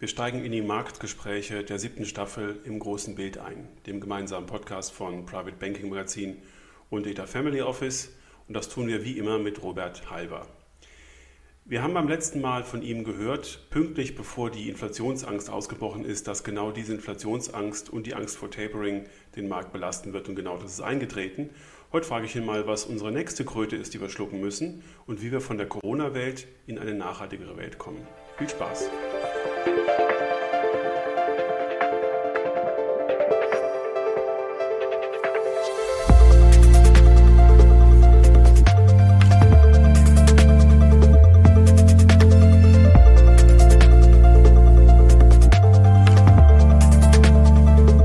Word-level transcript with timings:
Wir 0.00 0.08
steigen 0.08 0.46
in 0.46 0.52
die 0.52 0.62
Marktgespräche 0.62 1.62
der 1.62 1.78
siebten 1.78 2.06
Staffel 2.06 2.58
im 2.64 2.78
großen 2.78 3.16
Bild 3.16 3.36
ein, 3.36 3.68
dem 3.86 4.00
gemeinsamen 4.00 4.46
Podcast 4.46 4.94
von 4.94 5.26
Private 5.26 5.56
Banking 5.60 5.90
Magazin 5.90 6.38
und 6.88 7.04
Data 7.04 7.26
Family 7.26 7.60
Office. 7.60 8.16
Und 8.48 8.54
das 8.54 8.70
tun 8.70 8.88
wir 8.88 9.04
wie 9.04 9.18
immer 9.18 9.38
mit 9.38 9.62
Robert 9.62 10.10
Halber. 10.10 10.46
Wir 11.66 11.82
haben 11.82 11.92
beim 11.92 12.08
letzten 12.08 12.40
Mal 12.40 12.64
von 12.64 12.80
ihm 12.80 13.04
gehört, 13.04 13.66
pünktlich 13.68 14.16
bevor 14.16 14.50
die 14.50 14.70
Inflationsangst 14.70 15.50
ausgebrochen 15.50 16.06
ist, 16.06 16.26
dass 16.26 16.44
genau 16.44 16.70
diese 16.70 16.94
Inflationsangst 16.94 17.90
und 17.90 18.06
die 18.06 18.14
Angst 18.14 18.38
vor 18.38 18.50
Tapering 18.50 19.04
den 19.36 19.48
Markt 19.48 19.70
belasten 19.70 20.14
wird. 20.14 20.30
Und 20.30 20.34
genau 20.34 20.56
das 20.56 20.72
ist 20.72 20.80
eingetreten. 20.80 21.50
Heute 21.92 22.06
frage 22.06 22.24
ich 22.24 22.34
ihn 22.34 22.46
mal, 22.46 22.66
was 22.66 22.86
unsere 22.86 23.12
nächste 23.12 23.44
Kröte 23.44 23.76
ist, 23.76 23.92
die 23.92 24.00
wir 24.00 24.08
schlucken 24.08 24.40
müssen 24.40 24.82
und 25.06 25.20
wie 25.20 25.30
wir 25.30 25.42
von 25.42 25.58
der 25.58 25.68
Corona-Welt 25.68 26.48
in 26.66 26.78
eine 26.78 26.94
nachhaltigere 26.94 27.58
Welt 27.58 27.76
kommen. 27.76 28.06
Viel 28.38 28.48
Spaß! 28.48 28.88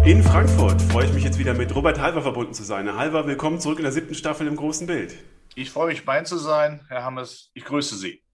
In 0.06 0.22
Frankfurt 0.22 0.82
freue 0.84 1.08
ich 1.08 1.14
mich 1.14 1.24
jetzt 1.24 1.40
wieder 1.40 1.56
mit 1.56 1.74
Robert 1.76 2.00
Halver 2.00 2.22
verbunden 2.22 2.54
zu 2.54 2.64
sein. 2.64 2.86
Herr 2.86 2.96
Halver, 2.96 3.26
willkommen 3.26 3.60
zurück 3.60 3.80
in 3.80 3.84
der 3.84 3.92
siebten 3.92 4.14
Staffel 4.14 4.46
im 4.46 4.56
großen 4.56 4.86
Bild. 4.86 5.16
Ich 5.56 5.72
freue 5.72 5.88
mich, 5.88 6.06
bei 6.06 6.18
Ihnen 6.18 6.26
zu 6.26 6.38
sein. 6.38 6.86
Herr 6.90 7.04
Hammes, 7.04 7.50
ich 7.54 7.66
grüße 7.66 7.96
Sie. 7.96 8.25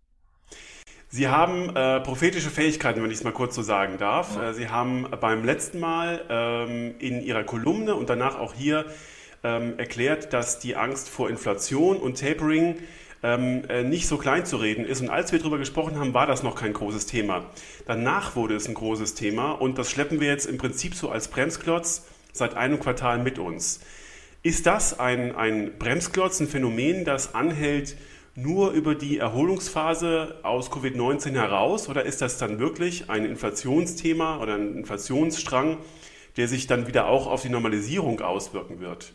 Sie 1.13 1.27
haben 1.27 1.75
äh, 1.75 1.99
prophetische 1.99 2.49
Fähigkeiten, 2.49 3.03
wenn 3.03 3.11
ich 3.11 3.17
es 3.17 3.23
mal 3.25 3.33
kurz 3.33 3.53
so 3.53 3.61
sagen 3.61 3.97
darf. 3.97 4.37
Ja. 4.37 4.51
Äh, 4.51 4.53
Sie 4.53 4.69
haben 4.69 5.05
beim 5.19 5.43
letzten 5.43 5.81
Mal 5.81 6.23
ähm, 6.29 6.95
in 6.99 7.21
Ihrer 7.21 7.43
Kolumne 7.43 7.95
und 7.95 8.09
danach 8.09 8.39
auch 8.39 8.53
hier 8.53 8.85
ähm, 9.43 9.77
erklärt, 9.77 10.31
dass 10.31 10.59
die 10.59 10.77
Angst 10.77 11.09
vor 11.09 11.29
Inflation 11.29 11.97
und 11.97 12.17
Tapering 12.17 12.77
ähm, 13.23 13.63
äh, 13.67 13.83
nicht 13.83 14.07
so 14.07 14.15
klein 14.17 14.45
zu 14.45 14.55
reden 14.55 14.85
ist. 14.85 15.01
Und 15.01 15.09
als 15.09 15.33
wir 15.33 15.39
darüber 15.39 15.57
gesprochen 15.57 15.99
haben, 15.99 16.13
war 16.13 16.27
das 16.27 16.43
noch 16.43 16.55
kein 16.55 16.71
großes 16.71 17.07
Thema. 17.07 17.43
Danach 17.85 18.37
wurde 18.37 18.55
es 18.55 18.69
ein 18.69 18.73
großes 18.73 19.13
Thema 19.13 19.51
und 19.51 19.77
das 19.77 19.91
schleppen 19.91 20.21
wir 20.21 20.29
jetzt 20.29 20.45
im 20.45 20.57
Prinzip 20.57 20.95
so 20.95 21.09
als 21.09 21.27
Bremsklotz 21.27 22.05
seit 22.31 22.55
einem 22.55 22.79
Quartal 22.79 23.19
mit 23.19 23.37
uns. 23.37 23.81
Ist 24.43 24.65
das 24.65 24.97
ein, 24.97 25.35
ein 25.35 25.77
Bremsklotz, 25.77 26.39
ein 26.39 26.47
Phänomen, 26.47 27.03
das 27.03 27.35
anhält, 27.35 27.97
nur 28.35 28.71
über 28.71 28.95
die 28.95 29.17
Erholungsphase 29.17 30.39
aus 30.43 30.71
Covid-19 30.71 31.33
heraus 31.33 31.89
oder 31.89 32.03
ist 32.03 32.21
das 32.21 32.37
dann 32.37 32.59
wirklich 32.59 33.09
ein 33.09 33.25
Inflationsthema 33.25 34.41
oder 34.41 34.55
ein 34.55 34.75
Inflationsstrang, 34.75 35.77
der 36.37 36.47
sich 36.47 36.67
dann 36.67 36.87
wieder 36.87 37.07
auch 37.07 37.27
auf 37.27 37.41
die 37.41 37.49
Normalisierung 37.49 38.21
auswirken 38.21 38.79
wird? 38.79 39.13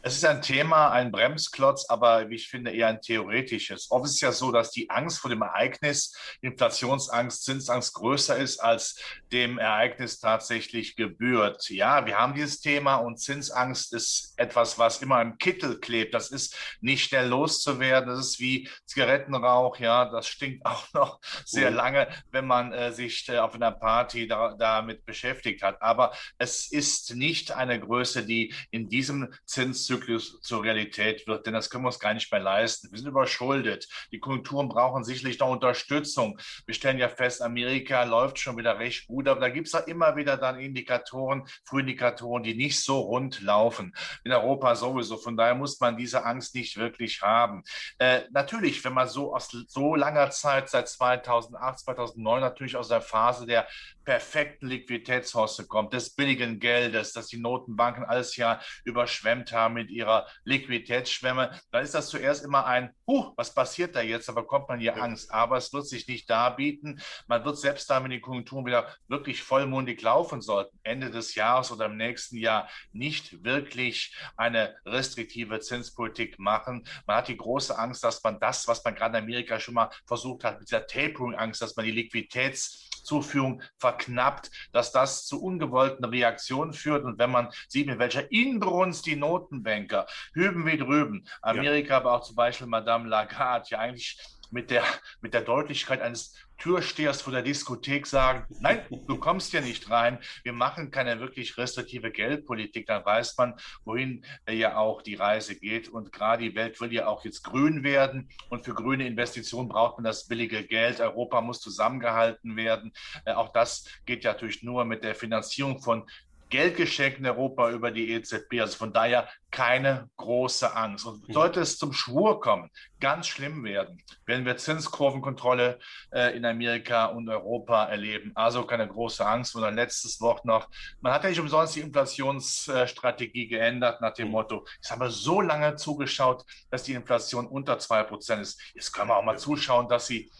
Es 0.00 0.14
ist 0.14 0.24
ein 0.24 0.42
Thema, 0.42 0.92
ein 0.92 1.10
Bremsklotz, 1.10 1.86
aber 1.88 2.30
wie 2.30 2.36
ich 2.36 2.48
finde, 2.48 2.70
eher 2.70 2.86
ein 2.86 3.00
theoretisches. 3.00 3.90
Oft 3.90 4.04
ist 4.04 4.14
es 4.14 4.20
ja 4.20 4.30
so, 4.30 4.52
dass 4.52 4.70
die 4.70 4.88
Angst 4.90 5.18
vor 5.18 5.28
dem 5.28 5.42
Ereignis, 5.42 6.16
Inflationsangst, 6.40 7.42
Zinsangst 7.42 7.94
größer 7.94 8.36
ist, 8.36 8.60
als 8.60 9.02
dem 9.32 9.58
Ereignis 9.58 10.20
tatsächlich 10.20 10.94
gebührt. 10.94 11.68
Ja, 11.68 12.06
wir 12.06 12.16
haben 12.16 12.34
dieses 12.34 12.60
Thema 12.60 12.96
und 12.96 13.18
Zinsangst 13.18 13.92
ist 13.92 14.34
etwas, 14.36 14.78
was 14.78 15.02
immer 15.02 15.20
im 15.20 15.36
Kittel 15.36 15.80
klebt. 15.80 16.14
Das 16.14 16.30
ist 16.30 16.56
nicht 16.80 17.04
schnell 17.04 17.26
loszuwerden. 17.26 18.08
Das 18.08 18.20
ist 18.20 18.38
wie 18.38 18.68
Zigarettenrauch. 18.86 19.78
Ja, 19.80 20.04
das 20.04 20.28
stinkt 20.28 20.64
auch 20.64 20.92
noch 20.92 21.18
sehr 21.44 21.72
lange, 21.72 22.06
wenn 22.30 22.46
man 22.46 22.72
äh, 22.72 22.92
sich 22.92 23.28
äh, 23.28 23.38
auf 23.38 23.56
einer 23.56 23.72
Party 23.72 24.28
da, 24.28 24.54
damit 24.56 25.04
beschäftigt 25.04 25.64
hat. 25.64 25.82
Aber 25.82 26.12
es 26.38 26.70
ist 26.70 27.16
nicht 27.16 27.50
eine 27.50 27.80
Größe, 27.80 28.24
die 28.24 28.54
in 28.70 28.88
diesem 28.88 29.34
Zins 29.44 29.87
Zyklus 29.88 30.40
zur 30.42 30.62
Realität 30.62 31.26
wird, 31.26 31.46
denn 31.46 31.54
das 31.54 31.70
können 31.70 31.84
wir 31.84 31.88
uns 31.88 31.98
gar 31.98 32.12
nicht 32.12 32.30
mehr 32.30 32.40
leisten. 32.40 32.90
Wir 32.90 32.98
sind 32.98 33.08
überschuldet. 33.08 33.88
Die 34.12 34.20
Konjunkturen 34.20 34.68
brauchen 34.68 35.02
sicherlich 35.02 35.38
noch 35.38 35.48
Unterstützung. 35.48 36.38
Wir 36.66 36.74
stellen 36.74 36.98
ja 36.98 37.08
fest, 37.08 37.40
Amerika 37.40 38.04
läuft 38.04 38.38
schon 38.38 38.58
wieder 38.58 38.78
recht 38.78 39.06
gut, 39.06 39.28
aber 39.28 39.40
da 39.40 39.48
gibt 39.48 39.68
es 39.68 39.74
auch 39.74 39.86
immer 39.86 40.14
wieder 40.16 40.36
dann 40.36 40.60
Indikatoren, 40.60 41.48
Frühindikatoren, 41.64 42.42
die 42.42 42.54
nicht 42.54 42.82
so 42.82 43.00
rund 43.00 43.40
laufen. 43.40 43.94
In 44.24 44.32
Europa 44.32 44.76
sowieso. 44.76 45.16
Von 45.16 45.38
daher 45.38 45.54
muss 45.54 45.80
man 45.80 45.96
diese 45.96 46.24
Angst 46.26 46.54
nicht 46.54 46.76
wirklich 46.76 47.22
haben. 47.22 47.62
Äh, 47.98 48.22
natürlich, 48.30 48.84
wenn 48.84 48.92
man 48.92 49.08
so 49.08 49.34
aus 49.34 49.48
so 49.68 49.94
langer 49.94 50.30
Zeit, 50.30 50.68
seit 50.68 50.88
2008, 50.88 51.78
2009, 51.78 52.40
natürlich 52.40 52.76
aus 52.76 52.88
der 52.88 53.00
Phase 53.00 53.46
der 53.46 53.66
perfekten 54.04 54.68
Liquiditätshorste 54.68 55.66
kommt, 55.66 55.94
des 55.94 56.14
billigen 56.14 56.60
Geldes, 56.60 57.12
dass 57.12 57.28
die 57.28 57.38
Notenbanken 57.38 58.04
alles 58.04 58.36
ja 58.36 58.60
überschwemmt 58.84 59.52
haben 59.52 59.77
mit 59.78 59.90
ihrer 59.90 60.26
Liquiditätsschwemme, 60.44 61.50
dann 61.70 61.82
ist 61.82 61.94
das 61.94 62.08
zuerst 62.08 62.44
immer 62.44 62.66
ein, 62.66 62.92
huh, 63.06 63.32
was 63.36 63.54
passiert 63.54 63.94
da 63.94 64.02
jetzt? 64.02 64.28
Da 64.28 64.32
bekommt 64.32 64.68
man 64.68 64.80
hier 64.80 64.96
ja. 64.96 65.02
Angst. 65.02 65.32
Aber 65.32 65.56
es 65.56 65.72
wird 65.72 65.86
sich 65.86 66.08
nicht 66.08 66.28
darbieten. 66.28 67.00
Man 67.26 67.44
wird 67.44 67.58
selbst 67.58 67.88
dann, 67.88 68.04
wenn 68.04 68.10
die 68.10 68.20
Konjunkturen 68.20 68.66
wieder 68.66 68.88
wirklich 69.06 69.42
vollmundig 69.42 70.02
laufen 70.02 70.40
sollten, 70.42 70.78
Ende 70.82 71.10
des 71.10 71.34
Jahres 71.34 71.70
oder 71.70 71.86
im 71.86 71.96
nächsten 71.96 72.36
Jahr 72.36 72.68
nicht 72.92 73.44
wirklich 73.44 74.16
eine 74.36 74.74
restriktive 74.84 75.60
Zinspolitik 75.60 76.38
machen. 76.38 76.86
Man 77.06 77.16
hat 77.16 77.28
die 77.28 77.36
große 77.36 77.78
Angst, 77.78 78.02
dass 78.04 78.22
man 78.22 78.40
das, 78.40 78.66
was 78.66 78.84
man 78.84 78.94
gerade 78.94 79.18
in 79.18 79.24
Amerika 79.24 79.60
schon 79.60 79.74
mal 79.74 79.90
versucht 80.06 80.44
hat, 80.44 80.58
mit 80.58 80.68
dieser 80.68 80.86
Tapering-Angst, 80.86 81.62
dass 81.62 81.76
man 81.76 81.86
die 81.86 81.92
Liquiditätszuführung 81.92 83.62
verknappt, 83.78 84.50
dass 84.72 84.92
das 84.92 85.26
zu 85.26 85.42
ungewollten 85.42 86.04
Reaktionen 86.04 86.72
führt. 86.72 87.04
Und 87.04 87.18
wenn 87.18 87.30
man 87.30 87.50
sieht, 87.68 87.86
mit 87.86 87.98
welcher 87.98 88.30
Inbrunst 88.32 89.06
die 89.06 89.16
Notenbank 89.16 89.67
Notenbanker, 89.68 90.06
hüben 90.32 90.66
wie 90.66 90.78
drüben. 90.78 91.26
Amerika, 91.42 91.90
ja. 91.90 91.96
aber 91.98 92.12
auch 92.12 92.22
zum 92.22 92.36
Beispiel 92.36 92.66
Madame 92.66 93.08
Lagarde, 93.08 93.66
ja 93.70 93.78
eigentlich 93.78 94.18
mit 94.50 94.70
der, 94.70 94.82
mit 95.20 95.34
der 95.34 95.42
Deutlichkeit 95.42 96.00
eines 96.00 96.34
Türstehers 96.56 97.22
vor 97.22 97.32
der 97.32 97.42
Diskothek 97.42 98.06
sagen, 98.06 98.46
nein, 98.60 98.84
du 99.06 99.16
kommst 99.18 99.52
hier 99.52 99.60
nicht 99.60 99.90
rein, 99.90 100.18
wir 100.42 100.52
machen 100.52 100.90
keine 100.90 101.20
wirklich 101.20 101.56
restriktive 101.56 102.10
Geldpolitik, 102.10 102.86
dann 102.86 103.04
weiß 103.04 103.36
man, 103.36 103.54
wohin 103.84 104.24
ja 104.50 104.76
auch 104.76 105.02
die 105.02 105.14
Reise 105.14 105.54
geht. 105.54 105.88
Und 105.88 106.10
gerade 106.10 106.42
die 106.42 106.56
Welt 106.56 106.80
will 106.80 106.92
ja 106.92 107.06
auch 107.06 107.24
jetzt 107.24 107.44
grün 107.44 107.84
werden 107.84 108.28
und 108.48 108.64
für 108.64 108.74
grüne 108.74 109.06
Investitionen 109.06 109.68
braucht 109.68 109.98
man 109.98 110.04
das 110.04 110.26
billige 110.26 110.64
Geld. 110.64 111.00
Europa 111.00 111.40
muss 111.42 111.60
zusammengehalten 111.60 112.56
werden. 112.56 112.92
Äh, 113.24 113.34
auch 113.34 113.52
das 113.52 113.84
geht 114.06 114.24
ja 114.24 114.32
natürlich 114.32 114.62
nur 114.62 114.84
mit 114.84 115.04
der 115.04 115.14
Finanzierung 115.14 115.80
von 115.80 116.08
Geldgeschenk 116.48 117.18
in 117.18 117.26
Europa 117.26 117.70
über 117.70 117.90
die 117.90 118.10
EZB. 118.12 118.60
Also 118.60 118.76
von 118.76 118.92
daher 118.92 119.28
keine 119.50 120.10
große 120.16 120.74
Angst. 120.74 121.06
Und 121.06 121.32
sollte 121.32 121.60
es 121.60 121.78
zum 121.78 121.92
Schwur 121.92 122.40
kommen, 122.40 122.70
ganz 123.00 123.26
schlimm 123.28 123.64
werden, 123.64 124.02
werden 124.26 124.44
wir 124.44 124.56
Zinskurvenkontrolle 124.56 125.78
äh, 126.12 126.36
in 126.36 126.44
Amerika 126.44 127.06
und 127.06 127.28
Europa 127.28 127.84
erleben. 127.84 128.32
Also 128.34 128.64
keine 128.64 128.88
große 128.88 129.26
Angst. 129.26 129.54
Und 129.54 129.64
ein 129.64 129.74
letztes 129.74 130.20
Wort 130.20 130.44
noch. 130.44 130.68
Man 131.00 131.12
hat 131.12 131.24
ja 131.24 131.30
nicht 131.30 131.40
umsonst 131.40 131.76
die 131.76 131.80
Inflationsstrategie 131.80 133.48
geändert 133.48 134.00
nach 134.00 134.14
dem 134.14 134.28
Motto, 134.28 134.66
ich 134.82 134.90
habe 134.90 135.10
so 135.10 135.40
lange 135.40 135.76
zugeschaut, 135.76 136.44
dass 136.70 136.82
die 136.82 136.94
Inflation 136.94 137.46
unter 137.46 137.78
2% 137.78 138.40
ist. 138.40 138.60
Jetzt 138.74 138.92
können 138.92 139.08
wir 139.08 139.16
auch 139.16 139.24
mal 139.24 139.38
zuschauen, 139.38 139.88
dass 139.88 140.06
sie 140.06 140.30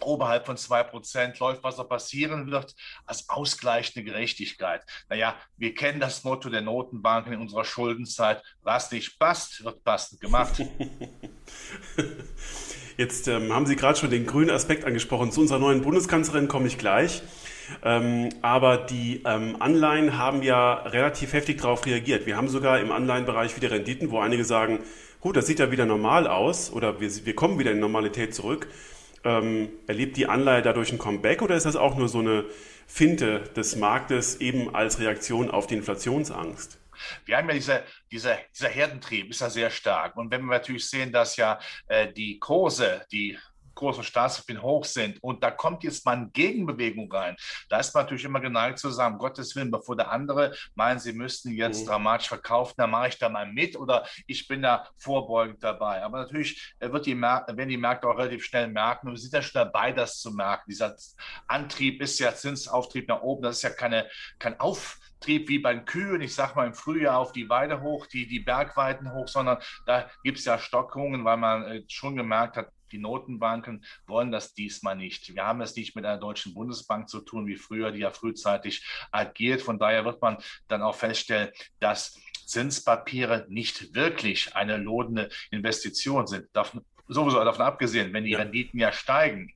oberhalb 0.00 0.46
von 0.46 0.56
2% 0.56 1.38
läuft, 1.40 1.62
was 1.62 1.76
da 1.76 1.84
passieren 1.84 2.50
wird, 2.50 2.74
als 3.06 3.28
ausgleichende 3.28 4.04
Gerechtigkeit. 4.04 4.82
Naja, 5.08 5.36
wir 5.56 5.74
kennen 5.74 6.00
das 6.00 6.24
Motto 6.24 6.48
der 6.48 6.62
Notenbanken 6.62 7.32
in 7.32 7.40
unserer 7.40 7.64
Schuldenzeit, 7.64 8.42
was 8.62 8.90
nicht 8.92 9.18
passt, 9.18 9.64
wird 9.64 9.84
passend 9.84 10.20
gemacht. 10.20 10.62
Jetzt 12.96 13.28
ähm, 13.28 13.52
haben 13.52 13.66
Sie 13.66 13.76
gerade 13.76 13.96
schon 13.96 14.10
den 14.10 14.26
grünen 14.26 14.50
Aspekt 14.50 14.84
angesprochen. 14.84 15.30
Zu 15.30 15.42
unserer 15.42 15.60
neuen 15.60 15.82
Bundeskanzlerin 15.82 16.48
komme 16.48 16.66
ich 16.66 16.78
gleich. 16.78 17.22
Ähm, 17.84 18.30
aber 18.42 18.78
die 18.78 19.22
ähm, 19.24 19.56
Anleihen 19.60 20.18
haben 20.18 20.42
ja 20.42 20.74
relativ 20.74 21.32
heftig 21.32 21.60
darauf 21.60 21.86
reagiert. 21.86 22.26
Wir 22.26 22.36
haben 22.36 22.48
sogar 22.48 22.80
im 22.80 22.90
Anleihenbereich 22.90 23.54
wieder 23.56 23.70
Renditen, 23.70 24.10
wo 24.10 24.18
einige 24.18 24.44
sagen, 24.44 24.80
gut, 25.20 25.36
das 25.36 25.46
sieht 25.46 25.58
ja 25.58 25.70
wieder 25.70 25.86
normal 25.86 26.26
aus 26.26 26.72
oder 26.72 27.00
wir, 27.00 27.10
wir 27.24 27.34
kommen 27.34 27.58
wieder 27.58 27.72
in 27.72 27.80
Normalität 27.80 28.34
zurück. 28.34 28.68
Ähm, 29.28 29.68
erlebt 29.86 30.16
die 30.16 30.26
Anleihe 30.26 30.62
dadurch 30.62 30.90
ein 30.90 30.96
Comeback 30.96 31.42
oder 31.42 31.54
ist 31.54 31.66
das 31.66 31.76
auch 31.76 31.96
nur 31.96 32.08
so 32.08 32.20
eine 32.20 32.46
Finte 32.86 33.40
des 33.54 33.76
Marktes 33.76 34.40
eben 34.40 34.74
als 34.74 35.00
Reaktion 35.00 35.50
auf 35.50 35.66
die 35.66 35.74
Inflationsangst? 35.74 36.80
Wir 37.26 37.36
haben 37.36 37.46
ja 37.48 37.54
diese, 37.54 37.84
diese, 38.10 38.38
dieser 38.56 38.68
Herdentrieb 38.68 39.28
ist 39.28 39.42
ja 39.42 39.50
sehr 39.50 39.68
stark. 39.68 40.16
Und 40.16 40.30
wenn 40.30 40.40
wir 40.46 40.52
natürlich 40.52 40.88
sehen, 40.88 41.12
dass 41.12 41.36
ja 41.36 41.58
äh, 41.88 42.10
die 42.10 42.38
Kurse, 42.38 43.04
die 43.12 43.38
Von 43.78 44.02
Staatspapieren 44.02 44.62
hoch 44.62 44.84
sind 44.84 45.22
und 45.22 45.42
da 45.42 45.50
kommt 45.50 45.84
jetzt 45.84 46.04
mal 46.04 46.16
eine 46.16 46.30
Gegenbewegung 46.30 47.10
rein, 47.12 47.36
da 47.68 47.78
ist 47.78 47.94
man 47.94 48.04
natürlich 48.04 48.24
immer 48.24 48.40
geneigt 48.40 48.78
zu 48.78 48.90
sagen, 48.90 49.18
Gottes 49.18 49.54
Willen, 49.54 49.70
bevor 49.70 49.96
der 49.96 50.10
andere 50.10 50.54
meinen, 50.74 50.98
sie 50.98 51.12
müssten 51.12 51.52
jetzt 51.52 51.82
mhm. 51.82 51.88
dramatisch 51.88 52.28
verkaufen, 52.28 52.74
dann 52.76 52.90
mache 52.90 53.08
ich 53.08 53.18
da 53.18 53.28
mal 53.28 53.46
mit 53.46 53.76
oder 53.76 54.06
ich 54.26 54.46
bin 54.48 54.62
da 54.62 54.88
vorbeugend 54.96 55.62
dabei. 55.62 56.02
Aber 56.02 56.18
natürlich 56.18 56.74
äh, 56.80 56.90
wird 56.90 57.06
die 57.06 57.14
Märkte, 57.14 57.56
werden 57.56 57.68
die 57.68 57.76
Märkte 57.76 58.08
auch 58.08 58.18
relativ 58.18 58.44
schnell 58.44 58.68
merken 58.68 59.08
und 59.08 59.14
wir 59.14 59.20
sind 59.20 59.32
ja 59.32 59.42
schon 59.42 59.60
dabei, 59.64 59.92
das 59.92 60.18
zu 60.18 60.32
merken. 60.32 60.64
Dieser 60.68 60.96
Antrieb 61.46 62.02
ist 62.02 62.18
ja 62.18 62.34
Zinsauftrieb 62.34 63.08
nach 63.08 63.22
oben, 63.22 63.42
das 63.42 63.56
ist 63.56 63.62
ja 63.62 63.70
keine, 63.70 64.08
kein 64.38 64.58
Auftrieb 64.60 65.48
wie 65.48 65.58
beim 65.58 65.84
Kühen, 65.84 66.20
ich 66.20 66.34
sage 66.34 66.54
mal 66.54 66.66
im 66.66 66.74
Frühjahr 66.74 67.18
auf 67.18 67.32
die 67.32 67.48
Weide 67.48 67.80
hoch, 67.80 68.06
die, 68.06 68.26
die 68.26 68.40
Bergweiten 68.40 69.12
hoch, 69.12 69.28
sondern 69.28 69.58
da 69.86 70.10
gibt 70.22 70.38
es 70.38 70.44
ja 70.44 70.58
Stockungen, 70.58 71.24
weil 71.24 71.36
man 71.36 71.64
äh, 71.64 71.82
schon 71.88 72.16
gemerkt 72.16 72.56
hat, 72.56 72.68
die 72.92 72.98
Notenbanken 72.98 73.84
wollen 74.06 74.32
das 74.32 74.54
diesmal 74.54 74.96
nicht. 74.96 75.34
Wir 75.34 75.44
haben 75.44 75.60
es 75.60 75.76
nicht 75.76 75.96
mit 75.96 76.04
einer 76.04 76.18
deutschen 76.18 76.54
Bundesbank 76.54 77.08
zu 77.08 77.20
tun 77.20 77.46
wie 77.46 77.56
früher, 77.56 77.92
die 77.92 78.00
ja 78.00 78.10
frühzeitig 78.10 78.86
agiert. 79.10 79.62
Von 79.62 79.78
daher 79.78 80.04
wird 80.04 80.20
man 80.22 80.38
dann 80.68 80.82
auch 80.82 80.94
feststellen, 80.94 81.50
dass 81.80 82.18
Zinspapiere 82.46 83.46
nicht 83.48 83.94
wirklich 83.94 84.56
eine 84.56 84.78
lohnende 84.78 85.28
Investition 85.50 86.26
sind. 86.26 86.46
Davon, 86.52 86.84
sowieso 87.06 87.42
davon 87.44 87.66
abgesehen, 87.66 88.12
wenn 88.12 88.24
die 88.24 88.32
ja. 88.32 88.38
Renditen 88.38 88.80
ja 88.80 88.92
steigen 88.92 89.52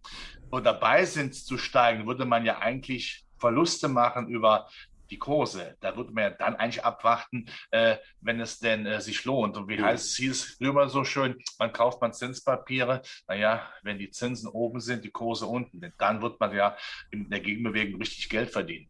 und 0.51 0.65
dabei 0.65 1.05
sind 1.07 1.35
zu 1.35 1.57
steigen, 1.57 2.07
würde 2.07 2.27
man 2.27 2.45
ja 2.45 2.59
eigentlich 2.59 3.25
Verluste 3.39 3.89
machen 3.89 4.29
über 4.29 4.69
die 5.13 5.19
Kurse. 5.19 5.77
Da 5.81 5.97
würde 5.97 6.13
man 6.13 6.25
ja 6.25 6.31
dann 6.31 6.57
eigentlich 6.57 6.85
abwarten, 6.85 7.47
äh, 7.71 7.97
wenn 8.21 8.41
es 8.41 8.59
denn 8.59 8.87
äh, 8.87 9.01
sich 9.01 9.25
lohnt. 9.25 9.57
Und 9.57 9.69
wie 9.69 9.77
ja. 9.77 9.85
heißt 9.85 10.19
es 10.21 10.57
immer 10.59 10.89
so 10.89 11.05
schön, 11.05 11.39
man 11.59 11.73
kauft 11.73 12.01
man 12.01 12.13
Zinspapiere, 12.13 13.03
naja, 13.29 13.69
wenn 13.83 13.99
die 13.99 14.11
Zinsen 14.11 14.49
oben 14.49 14.81
sind, 14.81 15.05
die 15.05 15.11
Kurse 15.11 15.47
unten, 15.47 15.93
dann 15.99 16.23
wird 16.23 16.41
man 16.41 16.55
ja 16.55 16.77
in 17.11 17.29
der 17.29 17.41
Gegenbewegung 17.41 18.01
richtig 18.01 18.29
Geld 18.29 18.51
verdienen. 18.51 18.89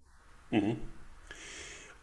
Mhm. 0.50 0.76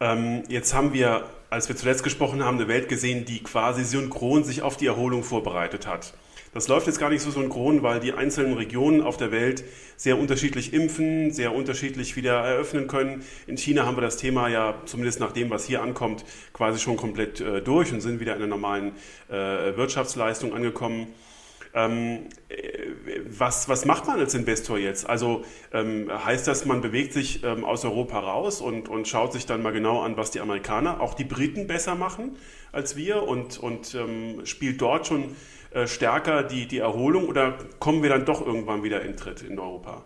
Ähm, 0.01 0.44
jetzt 0.48 0.74
haben 0.74 0.94
wir, 0.94 1.30
als 1.50 1.68
wir 1.68 1.75
zuletzt 1.75 2.04
gesprochen 2.04 2.44
haben, 2.44 2.57
eine 2.57 2.68
Welt 2.68 2.89
gesehen, 2.89 3.25
die 3.25 3.42
quasi 3.42 3.83
synchron 3.83 4.44
sich 4.44 4.62
auf 4.62 4.77
die 4.77 4.88
Erholung 4.88 5.24
vorbereitet 5.24 5.88
hat. 5.88 6.13
Das 6.51 6.68
läuft 6.68 6.88
jetzt 6.88 7.00
gar 7.00 7.10
nicht 7.12 7.22
so 7.22 7.30
synchron, 7.30 7.84
weil 7.84 8.00
die 8.00 8.13
einzelnen 8.13 8.54
Regionen 8.54 9.01
auf 9.01 9.18
der 9.18 9.31
Welt 9.31 9.63
sehr 9.98 10.18
unterschiedlich 10.18 10.74
impfen, 10.74 11.31
sehr 11.31 11.54
unterschiedlich 11.54 12.16
wieder 12.16 12.40
eröffnen 12.40 12.88
können. 12.88 13.24
In 13.46 13.56
China 13.56 13.86
haben 13.86 13.98
wir 13.98 14.01
das 14.01 14.18
Thema 14.18 14.48
ja, 14.48 14.81
zumindest 14.86 15.19
nach 15.19 15.31
dem, 15.31 15.51
was 15.51 15.66
hier 15.66 15.84
ankommt, 15.84 16.25
quasi 16.51 16.80
schon 16.80 16.98
komplett 16.98 17.40
äh, 17.40 17.62
durch 17.62 17.94
und 17.94 18.01
sind 18.01 18.19
wieder 18.19 18.36
in 18.36 18.42
einer 18.42 18.48
normalen 18.48 18.94
äh, 19.30 19.78
Wirtschaftsleistung 19.78 20.54
angekommen. 20.54 21.07
Ähm, 21.74 22.30
äh, 22.50 22.89
was, 23.27 23.69
was 23.69 23.86
macht 23.86 24.07
man 24.07 24.19
als 24.19 24.33
Investor 24.33 24.77
jetzt? 24.77 25.07
Also 25.07 25.44
ähm, 25.71 26.10
heißt 26.12 26.48
das, 26.48 26.66
man 26.66 26.81
bewegt 26.81 27.13
sich 27.13 27.44
ähm, 27.44 27.63
aus 27.63 27.86
Europa 27.86 28.19
raus 28.19 28.62
und, 28.62 28.89
und 28.89 29.07
schaut 29.07 29.33
sich 29.33 29.45
dann 29.45 29.62
mal 29.62 29.71
genau 29.71 30.01
an, 30.01 30.18
was 30.18 30.31
die 30.31 30.39
Amerikaner, 30.39 31.00
auch 31.00 31.13
die 31.13 31.25
Briten 31.25 31.68
besser 31.68 31.95
machen 31.95 32.38
als 32.71 32.95
wir 32.95 33.24
und, 33.24 33.57
und 33.60 33.95
ähm, 33.95 34.45
spielt 34.45 34.81
dort 34.81 35.07
schon 35.07 35.36
äh, 35.71 35.88
stärker 35.88 36.44
die, 36.44 36.68
die 36.68 36.80
Erholung 36.80 37.27
oder 37.27 37.57
kommen 37.80 38.01
wir 38.01 38.10
dann 38.10 38.25
doch 38.25 38.45
irgendwann 38.45 38.83
wieder 38.83 39.01
in 39.01 39.15
Tritt 39.15 39.42
in 39.44 39.60
Europa? 39.60 40.06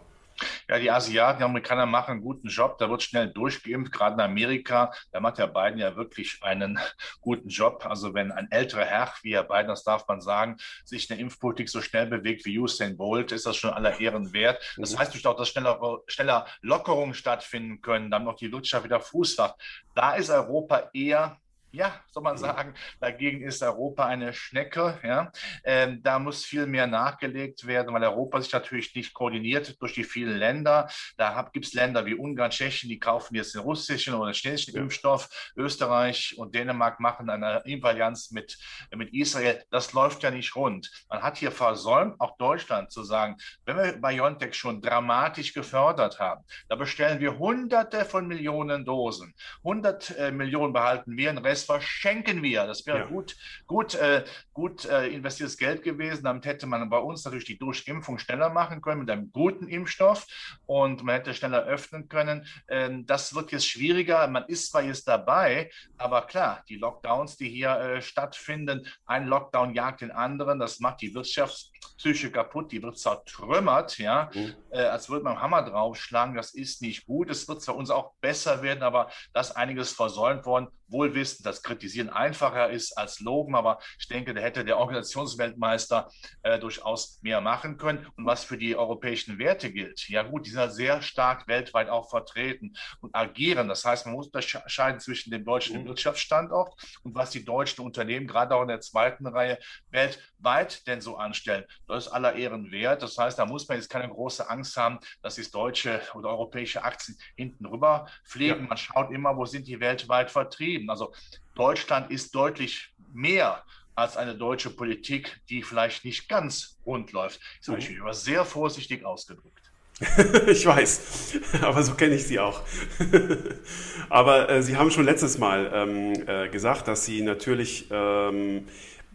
Ja, 0.70 0.80
die 0.80 0.92
Asiaten, 0.92 1.40
die 1.40 1.44
Amerikaner 1.44 1.86
machen 1.86 2.12
einen 2.12 2.22
guten 2.22 2.48
Job. 2.48 2.78
Da 2.78 2.90
wird 2.90 3.04
schnell 3.04 3.30
durchgeimpft, 3.30 3.92
gerade 3.92 4.16
in 4.16 4.22
Amerika. 4.22 4.92
Da 5.12 5.20
macht 5.20 5.38
Herr 5.38 5.48
Biden 5.48 5.80
ja 5.80 5.96
wirklich 5.96 6.40
einen 6.42 6.80
guten 7.22 7.50
Job. 7.50 7.86
Also 7.86 8.14
wenn 8.14 8.32
ein 8.32 8.52
älterer 8.52 8.86
Herr, 8.86 9.14
wie 9.22 9.36
Herr 9.36 9.44
Biden, 9.44 9.68
das 9.68 9.84
darf 9.84 10.08
man 10.08 10.22
sagen, 10.22 10.58
sich 10.84 11.10
in 11.10 11.18
der 11.18 11.24
Impfpolitik 11.24 11.70
so 11.70 11.82
schnell 11.82 12.08
bewegt 12.08 12.46
wie 12.46 12.58
Usain 12.58 12.98
Bolt, 12.98 13.32
ist 13.32 13.46
das 13.46 13.58
schon 13.58 13.72
aller 13.72 14.00
Ehren 14.00 14.34
wert. 14.34 14.62
Das 14.78 14.94
mhm. 14.94 15.00
heißt 15.00 15.10
natürlich 15.10 15.28
auch, 15.28 15.38
dass 15.38 15.50
schneller, 15.50 16.02
schneller 16.08 16.48
Lockerungen 16.62 17.14
stattfinden 17.14 17.82
können, 17.82 18.10
dann 18.10 18.24
noch 18.24 18.36
die 18.36 18.52
Wirtschaft 18.52 18.86
wieder 18.86 19.00
Fuß 19.00 19.36
fasst. 19.36 19.56
Da 19.96 20.16
ist 20.16 20.30
Europa 20.30 20.90
eher 20.94 21.38
ja, 21.74 22.00
soll 22.12 22.22
man 22.22 22.38
sagen, 22.38 22.76
dagegen 23.00 23.42
ist 23.42 23.64
Europa 23.64 24.06
eine 24.06 24.32
Schnecke. 24.32 25.00
Ja? 25.04 25.32
Ähm, 25.64 26.02
da 26.04 26.20
muss 26.20 26.46
viel 26.46 26.68
mehr 26.68 26.86
nachgelegt 26.86 27.66
werden, 27.66 27.94
weil 27.94 28.04
Europa 28.04 28.42
sich 28.42 28.54
natürlich 28.54 28.94
nicht 28.96 29.14
koordiniert 29.14 29.82
durch 29.82 29.94
die 29.94 30.04
vielen 30.04 30.38
Länder. 30.38 30.88
Da 31.18 31.50
gibt 31.52 31.66
es 31.66 31.74
Länder 31.74 32.06
wie 32.06 32.14
Ungarn, 32.14 32.52
Tschechien, 32.52 32.90
die 32.90 33.00
kaufen 33.00 33.36
jetzt 33.36 33.56
den 33.56 33.62
russischen 33.62 34.14
oder 34.14 34.32
den 34.32 34.36
chinesischen 34.36 34.76
ja. 34.76 34.82
Impfstoff. 34.82 35.52
Österreich 35.56 36.36
und 36.38 36.54
Dänemark 36.54 37.00
machen 37.00 37.30
eine 37.32 37.64
Impfallianz 37.66 38.30
mit, 38.30 38.58
mit 38.96 39.12
Israel. 39.12 39.64
Das 39.72 39.94
läuft 39.94 40.22
ja 40.22 40.30
nicht 40.30 40.56
rund. 40.56 40.92
Man 41.10 41.24
hat 41.24 41.38
hier 41.38 41.52
versäumt, 41.52 42.20
auch 42.20 42.38
Deutschland 42.38 42.92
zu 42.92 43.04
sagen, 43.04 43.38
wenn 43.66 43.78
wir 43.78 43.94
BioNTech 43.94 44.54
schon 44.54 44.80
dramatisch 44.80 45.54
gefördert 45.54 46.20
haben, 46.20 46.44
da 46.70 46.76
bestellen 46.76 47.20
wir 47.20 47.40
Hunderte 47.40 48.06
von 48.06 48.28
Millionen 48.28 48.86
Dosen. 48.86 49.34
100 49.64 50.18
äh, 50.18 50.32
Millionen 50.32 50.72
behalten 50.72 51.18
wir, 51.18 51.34
den 51.34 51.40
Rest 51.40 51.63
verschenken 51.64 52.44
wir. 52.44 52.66
Das 52.66 52.86
wäre 52.86 53.00
ja. 53.00 53.06
gut, 53.06 53.36
gut, 53.68 53.96
äh, 53.96 54.24
gut 54.54 54.86
äh, 54.86 55.08
investiertes 55.08 55.58
Geld 55.58 55.84
gewesen. 55.84 56.24
Damit 56.24 56.46
hätte 56.46 56.68
man 56.68 56.90
bei 56.90 56.98
uns 56.98 57.24
natürlich 57.26 57.46
die 57.46 57.58
Durchimpfung 57.58 58.20
schneller 58.20 58.50
machen 58.50 58.82
können 58.82 59.02
mit 59.02 59.10
einem 59.10 59.32
guten 59.32 59.68
Impfstoff 59.68 60.26
und 60.66 61.04
man 61.04 61.16
hätte 61.16 61.34
schneller 61.34 61.64
öffnen 61.64 62.08
können. 62.10 62.46
Ähm, 62.68 63.06
das 63.06 63.34
wird 63.36 63.52
jetzt 63.52 63.68
schwieriger. 63.68 64.28
Man 64.28 64.46
ist 64.46 64.72
zwar 64.72 64.84
jetzt 64.84 65.08
dabei, 65.08 65.72
aber 65.98 66.24
klar, 66.24 66.64
die 66.70 66.76
Lockdowns, 66.76 67.38
die 67.38 67.50
hier 67.50 67.72
äh, 67.72 68.02
stattfinden, 68.02 68.88
ein 69.06 69.28
Lockdown 69.28 69.74
jagt 69.74 70.02
den 70.02 70.12
anderen, 70.12 70.60
das 70.60 70.80
macht 70.80 71.02
die 71.02 71.14
Wirtschaftspsyche 71.14 72.32
kaputt, 72.32 72.72
die 72.72 72.82
wird 72.82 72.98
zertrümmert, 72.98 73.98
ja, 73.98 74.30
mhm. 74.34 74.56
Äh, 74.72 74.86
als 74.86 75.10
würde 75.10 75.24
man 75.24 75.40
Hammer 75.40 75.62
draufschlagen. 75.62 76.36
Das 76.36 76.54
ist 76.54 76.82
nicht 76.82 77.06
gut. 77.06 77.30
Es 77.30 77.48
wird 77.48 77.64
für 77.64 77.74
uns 77.74 77.90
auch 77.90 78.14
besser 78.22 78.64
werden, 78.64 78.84
aber 78.84 79.10
das 79.34 79.50
ist 79.50 79.56
einiges 79.56 79.92
versäumt 79.92 80.46
worden 80.46 80.70
wohl 80.94 81.14
wissen, 81.14 81.44
dass 81.44 81.62
Kritisieren 81.62 82.10
einfacher 82.10 82.70
ist 82.70 82.98
als 82.98 83.20
Loben, 83.20 83.56
aber 83.56 83.80
ich 84.00 84.08
denke, 84.08 84.34
da 84.34 84.42
hätte 84.42 84.64
der 84.64 84.78
Organisationsweltmeister 84.78 86.10
äh, 86.44 86.60
durchaus 86.60 87.20
mehr 87.22 87.42
machen 87.42 87.78
können. 87.78 88.08
Und 88.16 88.26
was 88.26 88.46
für 88.46 88.58
die 88.58 88.76
europäischen 88.76 89.40
Werte 89.40 89.72
gilt, 89.72 90.08
ja 90.08 90.24
gut, 90.24 90.46
die 90.46 90.52
sind 90.52 90.72
sehr 90.72 91.02
stark 91.02 91.48
weltweit 91.48 91.90
auch 91.90 92.10
vertreten 92.10 92.74
und 93.02 93.14
agieren. 93.16 93.68
Das 93.68 93.84
heißt, 93.84 94.06
man 94.06 94.16
muss 94.16 94.28
unterscheiden 94.28 95.00
zwischen 95.00 95.32
dem 95.32 95.44
deutschen 95.44 95.82
mhm. 95.82 95.88
Wirtschaftsstandort 95.88 96.74
und 97.04 97.16
was 97.16 97.32
die 97.32 97.44
deutschen 97.44 97.84
Unternehmen, 97.84 98.28
gerade 98.28 98.56
auch 98.56 98.62
in 98.62 98.68
der 98.68 98.82
zweiten 98.82 99.28
Reihe, 99.28 99.58
weltweit 99.90 100.88
denn 100.88 101.02
so 101.02 101.18
anstellen. 101.18 101.66
Das 101.88 102.08
ist 102.08 102.12
aller 102.12 102.36
Ehren 102.36 102.72
wert. 102.72 103.02
Das 103.02 103.18
heißt, 103.18 103.38
da 103.38 103.46
muss 103.46 103.68
man 103.68 103.78
jetzt 103.78 103.90
keine 103.90 104.10
große 104.10 104.50
Angst 104.50 104.78
haben, 104.78 105.00
dass 105.22 105.36
die 105.36 105.50
deutsche 105.50 106.02
oder 106.14 106.30
europäische 106.30 106.84
Aktien 106.84 107.18
hinten 107.36 107.66
rüber 107.66 108.08
fliegen. 108.24 108.62
Ja. 108.62 108.68
Man 108.68 108.78
schaut 108.78 109.12
immer, 109.12 109.36
wo 109.36 109.46
sind 109.46 109.68
die 109.68 109.80
weltweit 109.80 110.32
vertrieben 110.32 110.83
reden. 110.84 110.90
Also 110.90 111.14
Deutschland 111.56 112.12
ist 112.12 112.36
deutlich 112.36 112.94
mehr 113.14 113.64
als 113.96 114.18
eine 114.18 114.36
deutsche 114.36 114.70
Politik, 114.70 115.40
die 115.50 115.62
vielleicht 115.62 116.04
nicht 116.04 116.28
ganz 116.28 116.80
rund 116.86 117.12
läuft. 117.12 117.40
Das 117.60 117.70
habe 117.70 117.80
ich 117.80 117.92
mhm. 117.92 118.02
aber 118.02 118.14
sehr 118.14 118.44
vorsichtig 118.44 119.06
ausgedrückt. 119.06 119.60
ich 120.48 120.66
weiß, 120.66 121.40
aber 121.62 121.84
so 121.84 121.94
kenne 121.94 122.16
ich 122.16 122.26
Sie 122.26 122.40
auch. 122.40 122.62
aber 124.10 124.50
äh, 124.50 124.64
Sie 124.64 124.76
haben 124.76 124.90
schon 124.90 125.06
letztes 125.06 125.38
Mal 125.38 125.72
ähm, 125.72 126.28
äh, 126.28 126.50
gesagt, 126.50 126.88
dass 126.88 127.06
Sie 127.06 127.22
natürlich 127.22 127.88
ähm, 127.92 128.68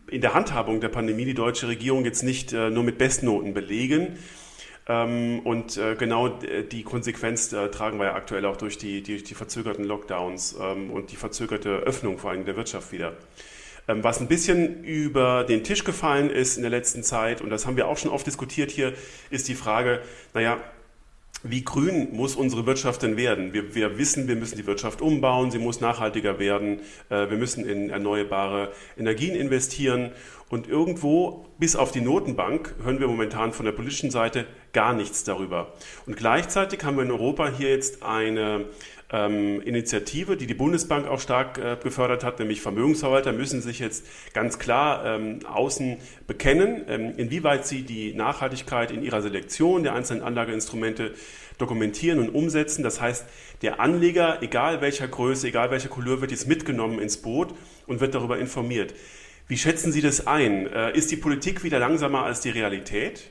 in 0.06 0.20
der 0.20 0.34
Handhabung 0.34 0.80
der 0.80 0.88
Pandemie 0.88 1.24
die 1.24 1.34
deutsche 1.34 1.66
Regierung 1.66 2.04
jetzt 2.04 2.22
nicht 2.22 2.52
äh, 2.52 2.70
nur 2.70 2.84
mit 2.84 2.96
Bestnoten 2.96 3.54
belegen, 3.54 4.18
und 4.88 5.76
äh, 5.76 5.96
genau 5.96 6.28
die 6.28 6.82
Konsequenz 6.82 7.52
äh, 7.52 7.68
tragen 7.68 7.98
wir 7.98 8.06
ja 8.06 8.14
aktuell 8.14 8.46
auch 8.46 8.56
durch 8.56 8.78
die, 8.78 9.02
die, 9.02 9.22
die 9.22 9.34
verzögerten 9.34 9.84
Lockdowns 9.84 10.56
ähm, 10.58 10.90
und 10.90 11.12
die 11.12 11.16
verzögerte 11.16 11.68
Öffnung 11.68 12.16
vor 12.16 12.30
allem 12.30 12.46
der 12.46 12.56
Wirtschaft 12.56 12.90
wieder. 12.90 13.12
Ähm, 13.86 14.02
was 14.02 14.20
ein 14.20 14.28
bisschen 14.28 14.84
über 14.84 15.44
den 15.44 15.62
Tisch 15.62 15.84
gefallen 15.84 16.30
ist 16.30 16.56
in 16.56 16.62
der 16.62 16.70
letzten 16.70 17.02
Zeit, 17.02 17.42
und 17.42 17.50
das 17.50 17.66
haben 17.66 17.76
wir 17.76 17.86
auch 17.86 17.98
schon 17.98 18.10
oft 18.10 18.26
diskutiert 18.26 18.70
hier, 18.70 18.94
ist 19.28 19.48
die 19.48 19.54
Frage, 19.54 20.00
naja, 20.32 20.58
wie 21.42 21.64
grün 21.64 22.08
muss 22.12 22.34
unsere 22.34 22.66
Wirtschaft 22.66 23.02
denn 23.02 23.16
werden? 23.16 23.52
Wir, 23.52 23.74
wir, 23.74 23.98
wissen, 23.98 24.28
wir 24.28 24.36
müssen 24.36 24.56
die 24.56 24.66
Wirtschaft 24.66 25.00
umbauen, 25.00 25.50
sie 25.50 25.58
muss 25.58 25.80
nachhaltiger 25.80 26.38
werden, 26.38 26.80
äh, 27.10 27.30
wir 27.30 27.36
müssen 27.36 27.64
in 27.64 27.90
erneuerbare 27.90 28.72
Energien 28.96 29.34
investieren 29.34 30.10
und 30.48 30.68
irgendwo, 30.68 31.46
bis 31.58 31.76
auf 31.76 31.92
die 31.92 32.00
Notenbank, 32.00 32.74
hören 32.82 33.00
wir 33.00 33.08
momentan 33.08 33.52
von 33.52 33.66
der 33.66 33.72
politischen 33.72 34.10
Seite 34.10 34.46
gar 34.72 34.94
nichts 34.94 35.24
darüber. 35.24 35.74
Und 36.06 36.16
gleichzeitig 36.16 36.82
haben 36.84 36.96
wir 36.96 37.04
in 37.04 37.10
Europa 37.10 37.50
hier 37.50 37.70
jetzt 37.70 38.02
eine 38.02 38.66
ähm, 39.10 39.60
Initiative, 39.62 40.36
die 40.36 40.46
die 40.46 40.54
Bundesbank 40.54 41.06
auch 41.06 41.20
stark 41.20 41.58
äh, 41.58 41.76
gefördert 41.82 42.24
hat, 42.24 42.38
nämlich 42.38 42.60
Vermögensverwalter 42.60 43.32
müssen 43.32 43.62
sich 43.62 43.78
jetzt 43.78 44.06
ganz 44.34 44.58
klar 44.58 45.04
ähm, 45.06 45.40
außen 45.46 45.96
bekennen, 46.26 46.84
ähm, 46.88 47.14
inwieweit 47.16 47.66
sie 47.66 47.82
die 47.82 48.12
Nachhaltigkeit 48.12 48.90
in 48.90 49.02
ihrer 49.02 49.22
Selektion 49.22 49.82
der 49.82 49.94
einzelnen 49.94 50.22
Anlageinstrumente 50.22 51.14
dokumentieren 51.56 52.18
und 52.18 52.28
umsetzen. 52.28 52.82
Das 52.82 53.00
heißt, 53.00 53.24
der 53.62 53.80
Anleger, 53.80 54.42
egal 54.42 54.80
welcher 54.80 55.08
Größe, 55.08 55.48
egal 55.48 55.70
welcher 55.70 55.88
Couleur, 55.88 56.20
wird 56.20 56.30
jetzt 56.30 56.46
mitgenommen 56.46 56.98
ins 56.98 57.16
Boot 57.16 57.54
und 57.86 58.00
wird 58.00 58.14
darüber 58.14 58.38
informiert. 58.38 58.94
Wie 59.48 59.56
schätzen 59.56 59.90
Sie 59.90 60.02
das 60.02 60.26
ein? 60.26 60.66
Äh, 60.66 60.96
ist 60.96 61.10
die 61.10 61.16
Politik 61.16 61.64
wieder 61.64 61.78
langsamer 61.78 62.24
als 62.24 62.40
die 62.40 62.50
Realität? 62.50 63.30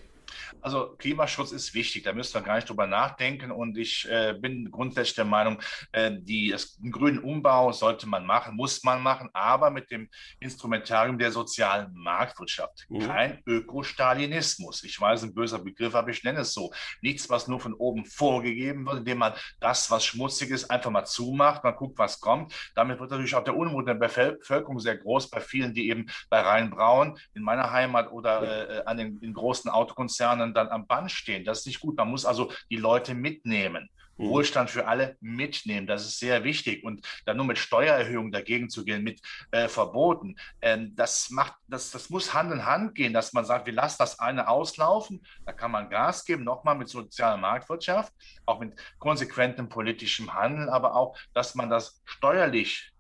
Also 0.62 0.96
Klimaschutz 0.98 1.52
ist 1.52 1.74
wichtig, 1.74 2.04
da 2.04 2.14
müssen 2.14 2.34
wir 2.34 2.42
gar 2.42 2.56
nicht 2.56 2.70
drüber 2.70 2.88
nachdenken. 2.88 3.52
Und 3.52 3.78
ich 3.78 4.08
äh, 4.10 4.36
bin 4.40 4.72
grundsätzlich 4.72 5.16
der 5.16 5.26
Meinung, 5.26 5.60
äh, 5.92 6.12
die, 6.20 6.50
das, 6.50 6.78
den 6.78 6.92
grünen 6.92 7.20
Umbau 7.20 7.72
sollte 7.72 8.08
man 8.08 8.26
machen, 8.26 8.56
muss 8.56 8.84
man 8.84 9.02
machen, 9.02 9.30
aber 9.34 9.70
mit 9.70 9.92
dem 9.92 10.10
Instrumentarium 10.40 11.18
der 11.18 11.32
sozialen 11.32 11.94
Marktwirtschaft. 11.94 12.86
Mhm. 12.90 13.00
Kein 13.00 13.42
Ökostalinismus. 13.46 14.84
Ich 14.84 15.00
weiß, 15.00 15.24
ein 15.24 15.34
böser 15.34 15.60
Begriff, 15.60 15.96
aber 15.96 16.10
ich 16.10 16.24
nenne 16.24 16.40
es 16.42 16.54
so. 16.54 16.72
Nichts, 17.02 17.30
was 17.30 17.48
nur 17.48 17.60
von 17.60 17.74
oben 17.74 18.06
vorgegeben 18.06 18.86
wird, 18.86 19.00
indem 19.00 19.20
man 19.20 19.34
das, 19.60 19.90
was 19.92 20.06
schmutzig 20.06 20.50
ist, 20.50 20.70
einfach 20.70 20.92
mal 20.92 21.06
zumacht, 21.06 21.64
man 21.64 21.76
guckt, 21.76 21.98
was 21.98 22.20
kommt. 22.20 22.54
Damit 22.76 23.00
wird 23.00 23.12
natürlich 23.12 23.36
auch 23.36 23.44
der 23.44 23.56
Unmut 23.56 23.88
der 23.88 23.94
Bevölkerung 23.94 24.80
sehr 24.80 24.98
groß 24.98 25.30
bei 25.30 25.40
vielen, 25.40 25.74
die 25.74 25.90
eben 25.90 26.08
bei 26.30 26.42
Rheinbraun 26.42 27.18
in 27.34 27.44
meiner 27.44 27.72
Heimat 27.72 28.12
oder 28.12 28.80
äh, 28.80 28.84
an 28.86 28.98
den 28.98 29.18
in 29.20 29.34
großen 29.34 29.70
Autokonzernen 29.70 30.54
dann 30.58 30.70
am 30.70 30.88
Band 30.88 31.12
stehen. 31.12 31.46
Das 31.46 31.60
ist 31.60 31.68
nicht 31.68 31.80
gut. 31.80 31.98
Man 31.98 32.10
muss 32.10 32.26
also 32.26 32.52
die 32.70 32.78
Leute 32.78 33.14
mitnehmen. 33.14 33.90
Mhm. 34.18 34.30
Wohlstand 34.30 34.70
für 34.70 34.88
alle 34.88 35.18
mitnehmen. 35.22 35.88
Das 35.88 36.06
ist 36.06 36.20
sehr 36.20 36.44
wichtig. 36.44 36.84
Und 36.84 37.08
dann 37.26 37.38
nur 37.38 37.46
mit 37.46 37.58
Steuererhöhungen 37.58 38.32
dagegen 38.32 38.70
zu 38.70 38.84
gehen, 38.84 39.04
mit 39.04 39.22
äh, 39.52 39.68
Verboten, 39.68 40.36
ähm, 40.62 40.96
das 40.96 41.30
macht, 41.30 41.54
das, 41.68 41.92
das 41.92 42.10
muss 42.10 42.34
Hand 42.34 42.52
in 42.52 42.66
Hand 42.66 42.96
gehen, 42.96 43.14
dass 43.14 43.34
man 43.34 43.46
sagt, 43.46 43.66
wir 43.68 43.74
lassen 43.74 43.98
das 44.00 44.20
eine 44.20 44.48
auslaufen, 44.48 45.24
da 45.46 45.54
kann 45.54 45.72
man 45.72 45.90
Gas 45.90 46.26
geben, 46.26 46.44
nochmal 46.44 46.76
mit 46.76 46.90
sozialer 46.90 47.38
Marktwirtschaft, 47.38 48.14
auch 48.46 48.60
mit 48.60 48.74
konsequentem 49.00 49.70
politischem 49.70 50.34
Handeln, 50.34 50.70
aber 50.70 50.96
auch, 50.96 51.18
dass 51.34 51.56
man 51.56 51.70
das 51.70 52.02
steuerlich 52.06 52.92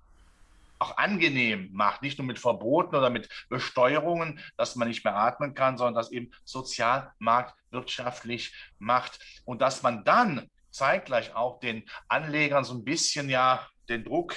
auch 0.79 0.97
angenehm 0.97 1.69
macht, 1.71 2.01
nicht 2.01 2.17
nur 2.17 2.27
mit 2.27 2.39
Verboten 2.39 2.95
oder 2.95 3.09
mit 3.09 3.29
Besteuerungen, 3.49 4.39
dass 4.57 4.75
man 4.75 4.87
nicht 4.87 5.03
mehr 5.03 5.15
atmen 5.15 5.53
kann, 5.53 5.77
sondern 5.77 5.95
das 5.95 6.11
eben 6.11 6.31
sozial 6.43 7.13
marktwirtschaftlich 7.19 8.53
macht. 8.79 9.19
Und 9.45 9.61
dass 9.61 9.83
man 9.83 10.03
dann 10.03 10.49
zeitgleich 10.71 11.35
auch 11.35 11.59
den 11.59 11.89
Anlegern 12.07 12.63
so 12.63 12.73
ein 12.73 12.83
bisschen 12.83 13.29
ja 13.29 13.67
den 13.89 14.03
Druck 14.03 14.35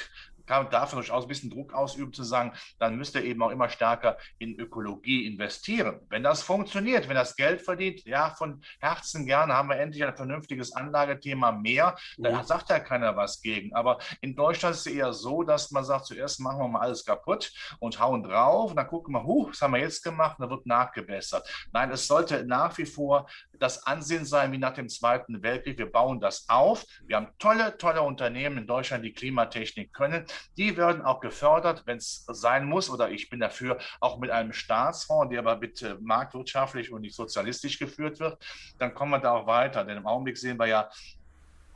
kann 0.51 0.69
dafür 0.69 0.97
durchaus 0.97 1.25
ein 1.25 1.29
bisschen 1.29 1.49
Druck 1.49 1.73
ausüben, 1.73 2.13
zu 2.13 2.25
sagen, 2.25 2.53
dann 2.81 2.97
müsst 2.97 3.15
ihr 3.15 3.23
eben 3.23 3.41
auch 3.41 3.51
immer 3.51 3.69
stärker 3.69 4.19
in 4.39 4.59
Ökologie 4.59 5.27
investieren. 5.27 6.01
Wenn 6.09 6.25
das 6.25 6.43
funktioniert, 6.43 7.09
wenn 7.09 7.15
das 7.15 7.37
Geld 7.37 7.63
verdient, 7.63 8.05
ja, 8.05 8.31
von 8.31 8.61
Herzen 8.81 9.27
gerne, 9.27 9.55
haben 9.55 9.69
wir 9.69 9.77
endlich 9.77 10.05
ein 10.05 10.17
vernünftiges 10.17 10.73
Anlagethema 10.73 11.53
mehr. 11.53 11.97
Da 12.19 12.31
ja. 12.31 12.43
sagt 12.43 12.69
ja 12.69 12.81
keiner 12.81 13.17
was 13.17 13.41
gegen. 13.41 13.73
Aber 13.75 13.99
in 14.23 14.35
Deutschland 14.35 14.75
ist 14.75 14.89
es 14.89 14.93
eher 14.93 15.13
so, 15.13 15.45
dass 15.45 15.71
man 15.71 15.85
sagt, 15.85 16.07
zuerst 16.07 16.41
machen 16.41 16.59
wir 16.59 16.67
mal 16.67 16.81
alles 16.81 17.05
kaputt 17.05 17.53
und 17.79 18.01
hauen 18.01 18.25
drauf 18.25 18.71
und 18.71 18.77
dann 18.77 18.89
gucken 18.89 19.15
wir, 19.15 19.23
huh, 19.23 19.51
was 19.51 19.63
haben 19.63 19.75
wir 19.75 19.81
jetzt 19.81 20.03
gemacht? 20.03 20.41
Und 20.41 20.43
dann 20.43 20.51
wird 20.51 20.67
nachgebessert. 20.67 21.49
Nein, 21.73 21.93
es 21.93 22.09
sollte 22.09 22.45
nach 22.45 22.77
wie 22.77 22.87
vor 22.87 23.29
das 23.61 23.87
Ansehen 23.87 24.25
sein 24.25 24.51
wie 24.51 24.59
nach 24.59 24.75
dem 24.75 24.89
Zweiten 24.89 25.43
Weltkrieg. 25.43 25.79
Wir 25.79 25.93
bauen 25.93 26.19
das 26.19 26.49
auf. 26.49 26.85
Wir 27.07 27.17
haben 27.17 27.29
tolle, 27.39 27.77
tolle 27.79 28.03
Unternehmen 28.03 28.59
in 28.59 28.67
Deutschland, 28.67 29.05
die 29.05 29.13
Klimatechnik 29.13 29.93
können. 29.93 30.25
Die 30.57 30.77
werden 30.77 31.03
auch 31.03 31.21
gefördert, 31.21 31.83
wenn 31.87 31.99
es 31.99 32.25
sein 32.29 32.67
muss, 32.67 32.91
oder 32.91 33.11
ich 33.11 33.31
bin 33.31 33.41
dafür, 33.41 33.79
auch 34.01 34.19
mit 34.19 34.31
einem 34.31 34.53
Staatsfonds, 34.53 35.31
der 35.31 35.41
aber 35.41 35.57
bitte 35.57 35.99
marktwirtschaftlich 36.01 36.93
und 36.93 37.03
nicht 37.03 37.15
sozialistisch 37.15 37.79
geführt 37.79 38.21
wird. 38.21 38.43
Dann 38.79 38.95
kommen 38.95 39.13
wir 39.13 39.19
da 39.19 39.33
auch 39.33 39.47
weiter. 39.47 39.85
Denn 39.85 39.99
im 39.99 40.07
Augenblick 40.07 40.39
sehen 40.39 40.59
wir 40.59 40.67
ja, 40.67 40.91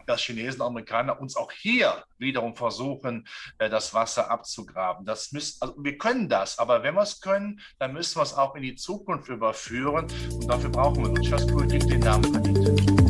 dass 0.07 0.21
Chinesen 0.23 0.61
und 0.61 0.69
Amerikaner 0.69 1.21
uns 1.21 1.37
auch 1.37 1.51
hier 1.53 2.05
wiederum 2.19 2.55
versuchen, 2.55 3.27
äh, 3.59 3.69
das 3.69 3.95
Wasser 3.95 4.31
abzugraben. 4.31 5.05
Das 5.05 5.33
müssen, 5.33 5.61
also 5.61 5.75
wir 5.79 5.99
können 5.99 6.29
das, 6.29 6.59
aber 6.59 6.83
wenn 6.83 6.95
wir 6.95 7.03
es 7.03 7.21
können, 7.21 7.61
dann 7.79 7.93
müssen 7.93 8.19
wir 8.19 8.23
es 8.23 8.35
auch 8.35 8.55
in 8.55 8.63
die 8.63 8.75
Zukunft 8.75 9.29
überführen. 9.29 10.07
Und 10.33 10.49
dafür 10.49 10.71
brauchen 10.71 11.05
wir 11.05 11.17
Wirtschaftspolitik, 11.17 11.87
den 11.87 12.01
Namen 12.01 12.25
verdient. 12.33 13.04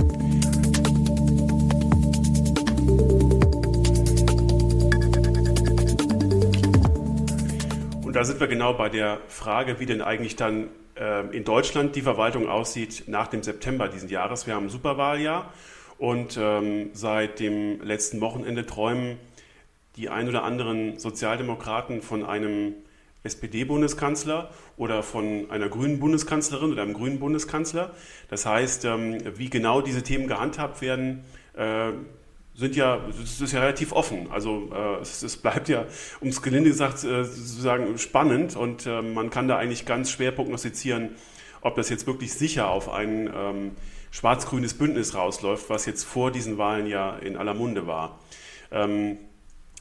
Und 8.15 8.19
da 8.19 8.25
sind 8.25 8.39
wir 8.39 8.47
genau 8.47 8.75
bei 8.75 8.89
der 8.89 9.19
Frage, 9.27 9.81
wie 9.81 9.87
denn 9.87 10.01
eigentlich 10.01 10.37
dann 10.37 10.69
äh, 10.95 11.37
in 11.37 11.43
Deutschland 11.43 11.97
die 11.97 12.01
Verwaltung 12.01 12.49
aussieht 12.49 13.09
nach 13.09 13.27
dem 13.27 13.43
September 13.43 13.89
diesen 13.89 14.09
Jahres. 14.09 14.47
Wir 14.47 14.55
haben 14.55 14.67
ein 14.67 14.71
Superwahljahr 14.71 15.53
und 15.99 16.39
ähm, 16.41 16.91
seit 16.93 17.41
dem 17.41 17.83
letzten 17.83 18.21
Wochenende 18.21 18.67
träumen 18.67 19.19
die 19.97 20.11
ein 20.11 20.29
oder 20.29 20.45
anderen 20.45 20.97
Sozialdemokraten 21.01 22.03
von 22.03 22.25
einem 22.25 22.75
SPD-Bundeskanzler 23.25 24.49
oder 24.77 25.03
von 25.03 25.51
einer 25.51 25.69
grünen 25.69 25.99
Bundeskanzlerin 25.99 26.71
oder 26.71 26.83
einem 26.83 26.95
grünen 26.95 27.19
Bundeskanzler. 27.19 27.91
Das 28.29 28.47
heißt, 28.47 28.85
ähm, 28.85 29.19
wie 29.37 29.51
genau 29.51 29.81
diese 29.81 30.05
Themen 30.05 30.29
gehandhabt 30.29 30.83
werden, 30.83 31.25
äh, 31.57 31.91
sind 32.55 32.77
ja, 32.77 33.01
es 33.23 33.41
ist 33.41 33.53
ja 33.53 33.61
relativ 33.61 33.93
offen. 33.93 34.31
Also 34.31 34.71
äh, 34.73 35.01
es, 35.01 35.23
es, 35.23 35.37
bleibt 35.37 35.69
ja, 35.69 35.87
um 36.21 36.29
es 36.29 36.41
gelinde 36.41 36.71
gesagt, 36.71 37.03
äh, 37.05 37.25
sozusagen 37.25 37.99
spannend 37.99 38.57
und 38.57 38.87
äh, 38.87 39.03
man 39.03 39.31
kann 39.31 39.49
da 39.49 39.59
eigentlich 39.59 39.87
ganz 39.87 40.11
schwer 40.11 40.31
prognostizieren, 40.31 41.11
ob 41.61 41.75
das 41.77 41.89
jetzt 41.89 42.07
wirklich 42.07 42.33
sicher 42.35 42.69
auf 42.69 42.89
ein 42.89 43.31
ähm, 43.35 43.71
schwarz-grünes 44.11 44.75
Bündnis 44.75 45.15
rausläuft, 45.15 45.69
was 45.71 45.87
jetzt 45.87 46.05
vor 46.05 46.31
diesen 46.31 46.59
Wahlen 46.59 46.87
ja 46.87 47.17
in 47.17 47.37
aller 47.37 47.55
Munde 47.55 47.87
war. 47.87 48.21
Ähm, 48.71 49.19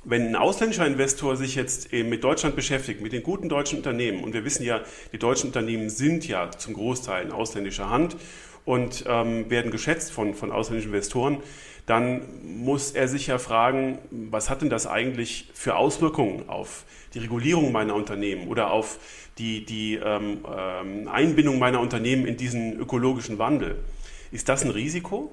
wenn 0.06 0.28
ein 0.28 0.36
ausländischer 0.36 0.86
Investor 0.86 1.38
sich 1.38 1.56
jetzt 1.56 1.94
eben 1.94 2.10
mit 2.10 2.24
Deutschland 2.24 2.56
beschäftigt, 2.56 3.02
mit 3.02 3.14
den 3.14 3.24
guten 3.24 3.48
deutschen 3.48 3.78
Unternehmen, 3.78 4.24
und 4.24 4.34
wir 4.34 4.44
wissen 4.44 4.64
ja, 4.64 4.82
die 5.14 5.20
deutschen 5.20 5.48
Unternehmen 5.48 5.90
sind 5.90 6.28
ja 6.28 6.52
zum 6.52 6.74
Großteil 6.74 7.26
in 7.26 7.32
ausländischer 7.32 7.90
Hand 7.90 8.18
und 8.66 9.06
ähm, 9.08 9.50
werden 9.50 9.72
geschätzt 9.72 10.12
von, 10.12 10.34
von 10.34 10.52
ausländischen 10.52 10.90
Investoren, 10.90 11.38
dann 11.86 12.22
muss 12.44 12.92
er 12.92 13.08
sich 13.08 13.28
ja 13.28 13.38
fragen, 13.38 14.00
was 14.10 14.50
hat 14.50 14.62
denn 14.62 14.70
das 14.70 14.88
eigentlich 14.88 15.50
für 15.54 15.76
Auswirkungen 15.76 16.48
auf 16.48 16.86
die 17.14 17.20
Regulierung 17.20 17.72
meiner 17.72 17.94
Unternehmen 17.94 18.48
oder 18.48 18.72
auf 18.72 19.00
die, 19.38 19.66
die 19.66 19.96
ähm, 19.96 20.46
ähm, 20.56 21.08
Einbindung 21.10 21.60
meiner 21.60 21.82
Unternehmen 21.82 22.26
in 22.26 22.38
diesen 22.38 22.80
ökologischen 22.80 23.38
Wandel? 23.38 23.84
Ist 24.32 24.48
das 24.48 24.64
ein 24.64 24.72
Risiko? 24.72 25.32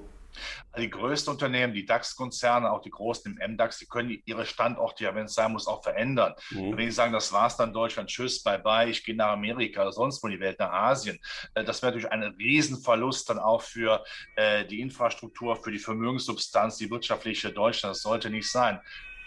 Die 0.77 0.89
größten 0.89 1.33
Unternehmen, 1.33 1.73
die 1.73 1.85
DAX-Konzerne, 1.85 2.71
auch 2.71 2.81
die 2.81 2.89
großen 2.89 3.37
im 3.37 3.53
MDAX, 3.53 3.79
die 3.79 3.87
können 3.87 4.21
ihre 4.25 4.45
Standorte 4.45 5.03
ja, 5.03 5.15
wenn 5.15 5.25
es 5.25 5.33
sein 5.33 5.51
muss, 5.51 5.67
auch 5.67 5.83
verändern. 5.83 6.33
Mhm. 6.49 6.77
Wenn 6.77 6.85
die 6.85 6.91
sagen, 6.91 7.13
das 7.13 7.31
war's 7.33 7.57
dann 7.57 7.73
Deutschland, 7.73 8.09
tschüss, 8.09 8.41
bye 8.43 8.59
bye, 8.59 8.89
ich 8.89 9.03
gehe 9.03 9.15
nach 9.15 9.31
Amerika 9.31 9.81
oder 9.81 9.91
sonst 9.91 10.23
wo 10.23 10.27
in 10.27 10.33
die 10.33 10.39
Welt, 10.39 10.59
nach 10.59 10.71
Asien, 10.71 11.19
äh, 11.53 11.63
das 11.63 11.81
wäre 11.81 11.91
natürlich 11.91 12.11
ein 12.11 12.23
Riesenverlust 12.23 13.29
dann 13.29 13.39
auch 13.39 13.61
für 13.61 14.03
äh, 14.35 14.65
die 14.65 14.81
Infrastruktur, 14.81 15.55
für 15.55 15.71
die 15.71 15.79
Vermögenssubstanz, 15.79 16.77
die 16.77 16.89
wirtschaftliche 16.89 17.51
Deutschland. 17.51 17.95
Das 17.95 18.01
sollte 18.01 18.29
nicht 18.29 18.49
sein. 18.49 18.79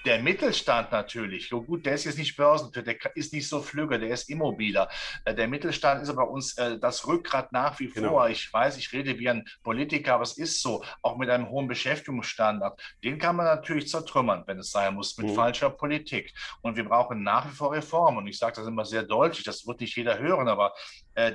Der 0.04 0.20
Mittelstand 0.20 0.92
natürlich, 0.92 1.48
so 1.48 1.62
gut, 1.62 1.86
der 1.86 1.94
ist 1.94 2.04
jetzt 2.04 2.18
nicht 2.18 2.36
börsennotiert, 2.36 2.86
der 2.86 3.16
ist 3.16 3.32
nicht 3.32 3.48
so 3.48 3.62
flügge, 3.62 3.98
der 3.98 4.10
ist 4.10 4.28
immobiler. 4.28 4.88
Äh, 5.24 5.34
der 5.34 5.48
Mittelstand 5.48 6.02
ist 6.02 6.10
aber 6.10 6.28
uns 6.28 6.58
äh, 6.58 6.78
das 6.78 7.06
Rückgrat 7.06 7.52
nach 7.52 7.78
wie 7.80 7.88
genau. 7.88 8.10
vor. 8.10 8.28
Ich 8.28 8.52
weiß, 8.52 8.76
ich 8.76 8.92
rede 8.92 9.18
wie 9.18 9.30
ein 9.30 9.48
Politiker, 9.62 10.14
aber 10.14 10.24
es 10.24 10.36
ist 10.36 10.60
so, 10.60 10.84
auch 11.02 11.16
mit 11.16 11.30
einem 11.30 11.48
hohen 11.48 11.68
Beschäftigungsstandard. 11.68 12.80
Den 13.02 13.18
kann 13.18 13.36
man 13.36 13.46
natürlich 13.46 13.88
zertrümmern, 13.88 14.44
wenn 14.46 14.58
es 14.58 14.70
sein 14.70 14.94
muss, 14.94 15.16
mit 15.16 15.28
mhm. 15.28 15.34
falscher 15.34 15.70
Politik. 15.70 16.34
Und 16.60 16.76
wir 16.76 16.84
brauchen 16.84 17.22
nach 17.22 17.50
wie 17.50 17.54
vor 17.54 17.72
Reformen. 17.72 18.18
Und 18.18 18.26
ich 18.26 18.38
sage 18.38 18.56
das 18.56 18.66
immer 18.66 18.84
sehr 18.84 19.04
deutlich, 19.04 19.44
das 19.44 19.66
wird 19.66 19.80
nicht 19.80 19.96
jeder 19.96 20.18
hören, 20.18 20.48
aber 20.48 20.74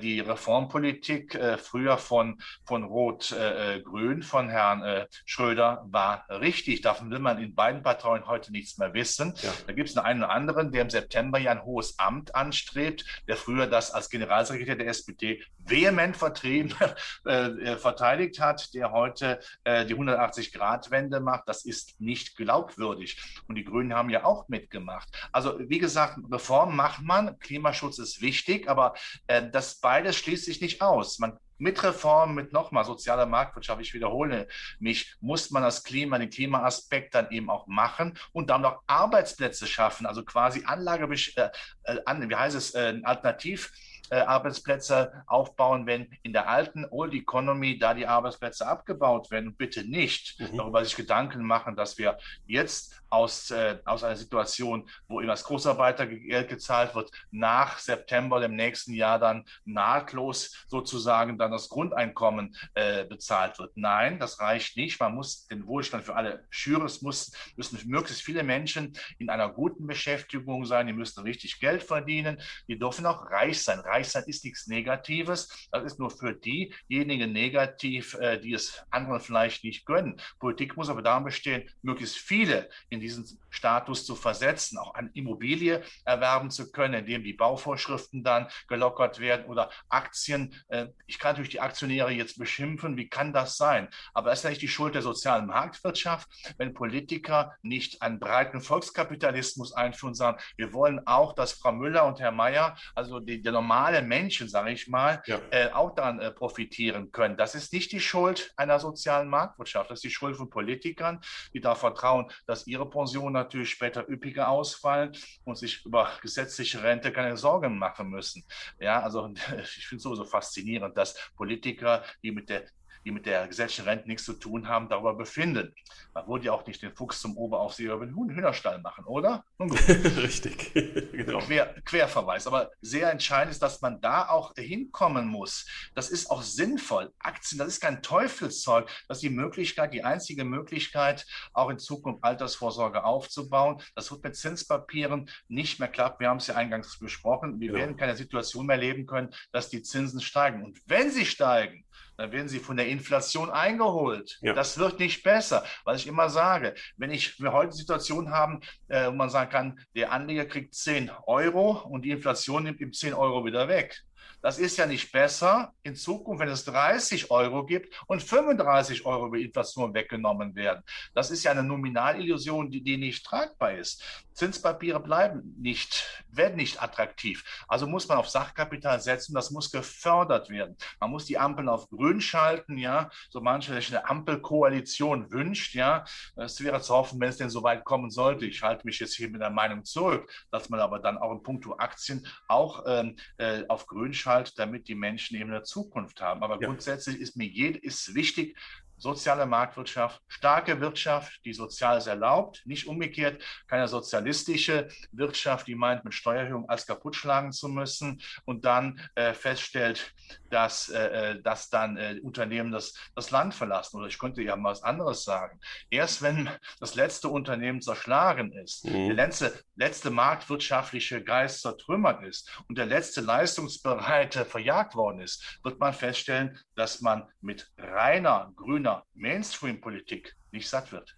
die 0.02 0.20
Reformpolitik 0.20 1.36
äh, 1.36 1.58
früher 1.58 1.98
von, 1.98 2.42
von 2.66 2.84
Rot-Grün, 2.84 4.20
äh, 4.20 4.24
von 4.24 4.50
Herrn 4.50 5.06
Schröder, 5.26 5.86
war 5.90 6.26
richtig. 6.30 6.82
Davon 6.82 7.10
will 7.12 7.20
man 7.20 7.42
in 7.42 7.56
beiden 7.56 7.82
Parteien 7.84 8.28
heute 8.28 8.52
nichts 8.52 8.78
mehr 8.78 8.94
wissen. 8.94 9.34
Ja. 9.42 9.54
Da 9.68 9.74
gibt 9.74 9.90
es 9.90 9.98
einen 9.98 10.24
oder 10.24 10.32
anderen, 10.32 10.72
der 10.72 10.84
im 10.84 10.90
September 10.90 11.40
ja 11.40 11.52
ein 11.52 11.64
hohes 11.64 11.98
Amt 12.00 12.36
anstrebt, 12.36 13.06
der 13.28 13.38
früher 13.38 13.68
das 13.68 13.92
als 13.92 14.10
Generalsekretär 14.10 14.76
der 14.76 14.88
SPD 14.88 15.44
vehement 15.60 16.18
vertrieben, 16.18 16.74
äh, 17.26 17.78
verteidigt 17.78 18.40
hat, 18.40 18.74
der 18.74 18.92
heute 18.92 19.40
äh, 19.64 19.86
die 19.86 19.96
180-Grad-Wende 19.96 21.20
macht. 21.20 21.44
Das 21.48 21.66
ist 21.66 22.00
nicht 22.00 22.36
glaubwürdig. 22.36 23.22
Und 23.48 23.56
die 23.56 23.64
Grünen 23.64 23.94
haben 23.94 24.10
ja 24.10 24.24
auch 24.26 24.48
mitgemacht. 24.50 25.10
Also 25.32 25.60
wie 25.60 25.80
gesagt, 25.80 26.18
Reform 26.32 26.76
macht 26.76 27.02
man, 27.02 27.38
Klimaschutz 27.40 28.00
ist 28.00 28.22
wichtig, 28.22 28.70
aber 28.70 28.94
äh, 29.28 29.50
das 29.50 29.69
beides 29.76 30.16
schließt 30.18 30.46
sich 30.46 30.62
nicht 30.62 30.82
aus. 30.82 31.20
Man 31.20 31.38
mit 31.60 31.84
Reformen, 31.84 32.36
mit 32.36 32.54
nochmal 32.54 32.86
sozialer 32.86 33.26
Marktwirtschaft, 33.26 33.82
ich 33.82 33.94
wiederhole 33.94 34.48
mich, 34.80 35.16
muss 35.20 35.52
man 35.52 35.62
das 35.62 35.84
Klima, 35.84 36.18
den 36.18 36.30
Klimaaspekt 36.30 37.14
dann 37.14 37.30
eben 37.32 37.50
auch 37.50 37.68
machen 37.68 38.18
und 38.32 38.50
dann 38.50 38.62
noch 38.62 38.82
Arbeitsplätze 38.88 39.68
schaffen, 39.68 40.06
also 40.06 40.24
quasi 40.24 40.64
Anlage, 40.66 41.14
äh, 41.36 41.50
äh, 41.84 42.30
wie 42.30 42.36
heißt 42.36 42.56
es, 42.56 42.74
äh, 42.74 43.00
Alternativ 43.04 43.72
Arbeitsplätze 44.16 45.24
aufbauen, 45.28 45.86
wenn 45.86 46.10
in 46.24 46.34
der 46.34 46.50
alten 46.50 46.86
Old 46.90 47.14
Economy 47.14 47.78
da 47.78 47.94
die 47.94 48.08
Arbeitsplätze 48.08 48.68
abgebaut 48.68 49.32
werden. 49.32 49.56
Bitte 49.56 49.84
nicht 49.84 50.40
mhm. 50.40 50.58
darüber 50.58 50.84
sich 50.84 50.96
Gedanken 50.96 51.44
machen, 51.44 51.76
dass 51.76 51.98
wir 51.98 52.18
jetzt 52.46 53.00
aus, 53.10 53.52
äh, 53.52 53.80
aus 53.86 54.04
einer 54.04 54.16
Situation, 54.16 54.88
wo 55.08 55.20
eben 55.20 55.28
das 55.28 55.44
Großarbeitergeld 55.44 56.50
gezahlt 56.50 56.96
wird, 56.96 57.12
nach 57.32 57.80
September 57.80 58.40
dem 58.40 58.56
nächsten 58.56 58.94
Jahr 58.94 59.20
dann 59.20 59.46
nahtlos 59.66 60.66
sozusagen 60.68 61.38
dann 61.38 61.52
das 61.52 61.70
Grundeinkommen 61.70 62.56
äh, 62.74 63.06
bezahlt 63.06 63.60
wird. 63.60 63.76
Nein, 63.76 64.20
das 64.20 64.40
reicht 64.40 64.78
nicht. 64.78 65.00
Man 65.00 65.16
muss 65.16 65.48
den 65.48 65.66
Wohlstand 65.68 66.04
für 66.04 66.16
alle 66.16 66.46
schüren. 66.50 66.86
Es 66.86 67.02
muss, 67.02 67.32
müssen 67.56 67.80
möglichst 67.88 68.24
viele 68.24 68.44
Menschen 68.44 68.98
in 69.18 69.30
einer 69.30 69.50
guten 69.50 69.88
Beschäftigung 69.88 70.66
sein. 70.66 70.88
Die 70.88 70.94
müssen 70.94 71.22
richtig 71.24 71.60
Geld 71.60 71.84
verdienen. 71.84 72.40
Die 72.68 72.78
dürfen 72.78 73.06
auch 73.06 73.30
reich 73.32 73.64
sein. 73.64 73.80
Reich 73.80 73.99
sein 74.08 74.24
ist 74.28 74.46
nichts 74.46 74.68
Negatives. 74.68 75.68
Das 75.72 75.84
ist 75.84 76.00
nur 76.00 76.10
für 76.10 76.34
diejenigen 76.34 77.32
negativ, 77.32 78.14
äh, 78.16 78.40
die 78.40 78.54
es 78.54 78.84
anderen 78.90 79.20
vielleicht 79.20 79.64
nicht 79.64 79.86
gönnen. 79.86 80.20
Politik 80.40 80.78
muss 80.78 80.90
aber 80.90 81.02
daran 81.02 81.24
bestehen, 81.24 81.70
möglichst 81.82 82.18
viele 82.18 82.70
in 82.90 83.00
diesen 83.00 83.26
Status 83.50 84.06
zu 84.06 84.16
versetzen, 84.16 84.78
auch 84.78 84.94
eine 84.94 85.10
Immobilie 85.14 85.84
erwerben 86.06 86.52
zu 86.52 86.72
können, 86.72 86.94
indem 86.94 87.24
die 87.24 87.34
Bauvorschriften 87.34 88.24
dann 88.24 88.48
gelockert 88.68 89.20
werden 89.20 89.46
oder 89.46 89.70
Aktien. 89.90 90.56
Äh, 90.68 90.88
ich 91.08 91.20
kann 91.20 91.32
natürlich 91.32 91.50
die 91.50 91.62
Aktionäre 91.62 92.12
jetzt 92.12 92.38
beschimpfen. 92.38 92.98
Wie 92.98 93.10
kann 93.10 93.34
das 93.34 93.58
sein? 93.58 93.90
Aber 94.14 94.30
das 94.30 94.44
ist 94.44 94.50
nicht 94.50 94.62
die 94.62 94.68
Schuld 94.68 94.96
der 94.96 95.02
sozialen 95.02 95.48
Marktwirtschaft, 95.48 96.28
wenn 96.58 96.74
Politiker 96.74 97.56
nicht 97.62 98.02
einen 98.02 98.20
breiten 98.20 98.62
Volkskapitalismus 98.62 99.74
einführen, 99.74 100.14
sagen, 100.14 100.40
wir 100.58 100.74
wollen 100.74 101.06
auch, 101.08 101.34
dass 101.34 101.54
Frau 101.54 101.72
Müller 101.72 102.06
und 102.06 102.20
Herr 102.20 102.32
Mayer, 102.32 102.78
also 102.96 103.20
die, 103.20 103.42
die 103.42 103.52
normale 103.52 103.89
Menschen, 104.02 104.48
sage 104.48 104.72
ich 104.72 104.88
mal, 104.88 105.22
ja. 105.26 105.40
äh, 105.52 105.72
auch 105.72 105.96
daran 105.96 106.20
äh, 106.20 106.32
profitieren 106.32 107.12
können. 107.12 107.38
Das 107.38 107.56
ist 107.56 107.74
nicht 107.74 107.92
die 107.92 108.00
Schuld 108.00 108.52
einer 108.56 108.80
sozialen 108.80 109.30
Marktwirtschaft. 109.30 109.90
Das 109.90 110.00
ist 110.00 110.04
die 110.04 110.12
Schuld 110.12 110.36
von 110.38 110.50
Politikern, 110.50 111.20
die 111.54 111.60
darauf 111.60 111.80
vertrauen, 111.80 112.32
dass 112.46 112.68
ihre 112.68 112.90
Pensionen 112.90 113.34
natürlich 113.34 113.70
später 113.70 114.08
üppiger 114.08 114.50
ausfallen 114.50 115.12
und 115.44 115.58
sich 115.58 115.86
über 115.86 116.10
gesetzliche 116.22 116.84
Rente 116.84 117.12
keine 117.12 117.38
Sorgen 117.38 117.78
machen 117.78 118.10
müssen. 118.10 118.44
Ja, 118.80 119.02
also 119.02 119.28
ich 119.78 119.88
finde 119.88 119.98
es 119.98 120.04
sowieso 120.04 120.26
faszinierend, 120.26 120.98
dass 120.98 121.16
Politiker, 121.36 122.04
die 122.24 122.32
mit 122.32 122.50
der 122.50 122.66
die 123.06 123.12
mit 123.12 123.26
der 123.26 123.48
gesetzlichen 123.48 123.88
Rente 123.88 124.08
nichts 124.08 124.26
zu 124.26 124.34
tun 124.34 124.68
haben, 124.68 124.90
darüber 124.90 125.16
befinden. 125.16 125.74
Man 126.14 126.28
würde 126.28 126.46
ja 126.46 126.52
auch 126.52 126.66
nicht 126.66 126.82
den 126.82 126.96
Fuchs 126.96 127.22
zum 127.22 127.38
Oberaufseher 127.38 127.94
über 127.94 128.06
den 128.06 128.16
Hühnerstall 128.16 128.80
machen, 128.82 129.06
oder? 129.06 129.44
Richtig, 129.60 130.74
genau. 130.74 131.40
Quer, 131.40 131.76
Querverweis. 131.86 132.48
Aber 132.48 132.72
sehr 132.82 133.12
entscheidend 133.12 133.52
ist, 133.52 133.62
dass 133.62 133.82
man 133.82 134.02
da 134.02 134.28
auch 134.30 134.54
hinkommen 134.56 135.28
muss. 135.28 135.66
Das 135.96 136.10
ist 136.10 136.30
auch 136.30 136.42
sinnvoll. 136.42 137.12
Aktien, 137.20 137.60
das 137.60 137.70
ist 137.70 137.82
kein 137.82 138.02
Teufelszeug. 138.02 138.90
Das 139.08 139.18
ist 139.18 139.24
die 139.24 139.30
Möglichkeit, 139.30 139.94
die 139.94 140.04
einzige 140.04 140.44
Möglichkeit, 140.44 141.26
auch 141.54 141.70
in 141.70 141.80
Zukunft 141.80 142.24
Altersvorsorge 142.24 143.04
aufzubauen. 143.04 143.82
Das 143.96 144.12
wird 144.12 144.24
mit 144.24 144.36
Zinspapieren 144.36 145.30
nicht 145.48 145.80
mehr 145.80 145.90
klappen. 145.90 146.20
Wir 146.20 146.30
haben 146.30 146.38
es 146.38 146.48
ja 146.48 146.56
eingangs 146.56 147.00
besprochen. 147.00 147.60
Wir 147.60 147.70
genau. 147.70 147.80
werden 147.80 147.98
keine 147.98 148.16
Situation 148.16 148.66
mehr 148.66 148.78
leben 148.78 149.06
können, 149.06 149.30
dass 149.52 149.70
die 149.70 149.82
Zinsen 149.82 150.22
steigen. 150.22 150.64
Und 150.64 150.80
wenn 150.86 151.12
sie 151.12 151.26
steigen, 151.26 151.86
dann 152.18 152.32
werden 152.32 152.50
sie 152.50 152.60
von 152.60 152.78
der 152.78 152.88
Inflation 152.88 153.50
eingeholt. 153.50 154.38
Ja. 154.42 154.54
Das 154.54 154.78
wird 154.78 155.00
nicht 155.00 155.24
besser, 155.24 155.64
was 155.86 156.02
ich 156.02 156.08
immer 156.08 156.30
sage. 156.30 156.76
Wenn 156.98 157.12
ich 157.12 157.40
wir 157.40 157.54
heute 157.54 157.72
Situation 157.72 158.32
haben, 158.32 158.60
äh, 158.90 159.08
wo 159.08 159.12
man 159.12 159.30
sagen 159.30 159.52
kann, 159.52 159.80
der 159.96 160.12
Anleger 160.12 160.46
kriegt 160.46 160.76
10 160.76 161.12
Euro 161.28 161.72
und 161.88 162.04
die 162.04 162.12
Inflation 162.12 162.64
nimmt 162.64 162.82
ihm 162.82 162.92
10 162.92 163.14
Euro 163.14 163.46
wieder 163.46 163.68
weg. 163.68 164.04
Das 164.42 164.58
ist 164.58 164.78
ja 164.78 164.86
nicht 164.86 165.12
besser 165.12 165.74
in 165.84 165.96
Zukunft, 165.96 166.42
wenn 166.42 166.50
es 166.50 166.66
30 166.66 167.30
Euro 167.32 167.66
gibt 167.66 167.94
und 168.08 168.24
35 168.24 169.06
Euro 169.06 169.28
über 169.28 169.38
Inflation 169.38 169.94
weggenommen 169.94 170.56
werden. 170.56 170.84
Das 171.14 171.32
ist 171.32 171.44
ja 171.44 171.52
eine 171.52 171.64
Nominalillusion, 171.64 172.72
die, 172.72 172.82
die 172.82 172.98
nicht 172.98 173.26
tragbar 173.26 173.74
ist. 173.74 174.04
Zinspapiere 174.40 175.02
bleiben 175.02 175.54
nicht, 175.60 176.24
werden 176.30 176.56
nicht 176.56 176.82
attraktiv. 176.82 177.44
Also 177.68 177.88
muss 177.88 178.08
man 178.08 178.18
auf 178.18 178.30
Sachkapital 178.30 179.02
setzen, 179.02 179.34
das 179.34 179.52
muss 179.52 179.70
gefördert 179.70 180.50
werden. 180.50 180.78
Man 181.02 181.12
muss 181.12 181.26
die 181.26 181.38
Ampeln 181.38 181.68
auf 181.68 181.90
grün 181.90 182.22
schalten, 182.22 182.78
ja, 182.78 183.10
so 183.30 183.42
manche 183.42 183.74
sich 183.74 183.90
eine 183.90 184.10
Ampelkoalition 184.10 185.30
wünscht, 185.34 185.76
ja. 185.76 186.06
Es 186.38 186.64
wäre 186.64 186.80
zu 186.80 186.94
hoffen, 186.94 187.20
wenn 187.20 187.28
es 187.28 187.38
denn 187.38 187.50
so 187.50 187.64
weit 187.64 187.84
kommen 187.84 188.12
sollte. 188.12 188.46
Ich 188.46 188.62
halte 188.62 188.86
mich 188.86 189.00
jetzt 189.00 189.16
hier 189.16 189.30
mit 189.30 189.42
der 189.42 189.50
Meinung 189.50 189.84
zurück, 189.84 190.32
dass 190.52 190.70
man 190.70 190.80
aber 190.80 191.00
dann 191.00 191.18
auch 191.18 191.34
in 191.34 191.44
puncto 191.44 191.76
Aktien 191.78 192.26
auch 192.48 192.84
ähm, 192.88 193.18
äh, 193.38 193.64
auf 193.68 193.88
grün 193.88 194.09
schaltet, 194.14 194.58
damit 194.60 194.88
die 194.88 194.96
Menschen 194.96 195.38
eben 195.38 195.52
eine 195.52 195.64
Zukunft 195.64 196.22
haben. 196.22 196.44
Aber 196.44 196.60
ja. 196.62 196.68
grundsätzlich 196.68 197.20
ist 197.20 197.36
mir 197.36 197.48
jed 197.48 197.78
ist 197.78 198.16
wichtig, 198.16 198.58
soziale 199.00 199.46
Marktwirtschaft, 199.46 200.22
starke 200.28 200.80
Wirtschaft, 200.80 201.40
die 201.46 201.54
Soziales 201.54 202.08
erlaubt, 202.08 202.62
nicht 202.66 202.88
umgekehrt, 202.88 203.42
keine 203.68 203.88
sozialistische 203.88 204.90
Wirtschaft, 205.12 205.68
die 205.68 205.76
meint, 205.76 206.04
mit 206.04 206.14
Steuererhöhung 206.14 206.70
alles 206.70 206.86
kaputt 206.86 207.16
schlagen 207.16 207.52
zu 207.52 207.68
müssen 207.68 208.22
und 208.46 208.66
dann 208.66 209.00
äh, 209.16 209.34
feststellt, 209.34 210.14
dass, 210.50 210.90
äh, 210.90 211.32
äh 211.32 211.42
dass 211.42 211.70
dann 211.70 211.98
äh, 211.98 212.20
Unternehmen 212.22 212.72
das, 212.72 212.94
das 213.16 213.32
Land 213.32 213.54
verlassen. 213.56 213.98
Oder 213.98 214.08
ich 214.08 214.20
könnte 214.20 214.42
ja 214.42 214.56
mal 214.56 214.72
was 214.72 214.84
anderes 214.84 215.24
sagen. 215.24 215.60
Erst 215.90 216.22
wenn 216.22 216.50
das 216.80 216.96
letzte 216.96 217.30
Unternehmen 217.30 217.82
zerschlagen 217.82 218.52
ist, 218.54 218.86
mhm. 218.86 219.08
der 219.08 219.16
letzte, 219.16 219.64
letzte 219.76 220.10
marktwirtschaftliche 220.10 221.24
Geist 221.24 221.62
zertrümmert 221.62 222.24
ist 222.24 222.50
und 222.68 222.78
der 222.78 222.86
letzte 222.86 223.22
Leistungsbereite 223.22 224.46
verjagt 224.46 224.96
worden 224.96 225.22
ist, 225.22 225.60
wird 225.64 225.80
man 225.80 225.94
feststellen, 225.94 226.60
dass 226.80 227.02
man 227.02 227.24
mit 227.42 227.70
reiner 227.78 228.54
grüner 228.56 229.04
Mainstream-Politik 229.14 230.36
nicht 230.52 230.70
satt 230.70 230.92
wird. 230.94 231.16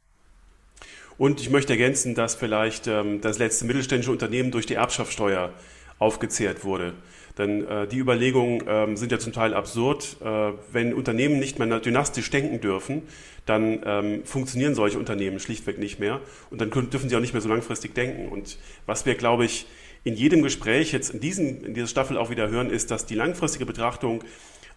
Und 1.17 1.39
ich 1.39 1.51
möchte 1.51 1.73
ergänzen, 1.73 2.15
dass 2.15 2.33
vielleicht 2.33 2.87
ähm, 2.87 3.21
das 3.21 3.37
letzte 3.37 3.65
mittelständische 3.65 4.11
Unternehmen 4.11 4.49
durch 4.49 4.65
die 4.65 4.73
Erbschaftssteuer 4.73 5.53
aufgezehrt 5.99 6.63
wurde. 6.63 6.93
Denn 7.37 7.67
äh, 7.67 7.87
die 7.87 7.99
Überlegungen 7.99 8.67
äh, 8.67 8.97
sind 8.97 9.11
ja 9.11 9.19
zum 9.19 9.33
Teil 9.33 9.53
absurd. 9.53 10.17
Äh, 10.21 10.53
wenn 10.71 10.95
Unternehmen 10.95 11.37
nicht 11.37 11.59
mehr 11.59 11.79
dynastisch 11.79 12.31
denken 12.31 12.59
dürfen, 12.59 13.03
dann 13.45 13.81
ähm, 13.85 14.25
funktionieren 14.25 14.73
solche 14.73 14.97
Unternehmen 14.97 15.39
schlichtweg 15.39 15.77
nicht 15.77 15.99
mehr. 15.99 16.21
Und 16.49 16.59
dann 16.59 16.71
können, 16.71 16.89
dürfen 16.89 17.07
sie 17.07 17.15
auch 17.15 17.21
nicht 17.21 17.33
mehr 17.33 17.41
so 17.41 17.49
langfristig 17.49 17.93
denken. 17.93 18.29
Und 18.29 18.57
was 18.87 19.05
wir, 19.05 19.13
glaube 19.13 19.45
ich, 19.45 19.67
in 20.03 20.15
jedem 20.15 20.41
Gespräch 20.41 20.91
jetzt 20.91 21.11
in, 21.11 21.19
diesen, 21.19 21.63
in 21.63 21.75
dieser 21.75 21.87
Staffel 21.87 22.17
auch 22.17 22.31
wieder 22.31 22.49
hören, 22.49 22.71
ist, 22.71 22.89
dass 22.89 23.05
die 23.05 23.15
langfristige 23.15 23.67
Betrachtung 23.67 24.23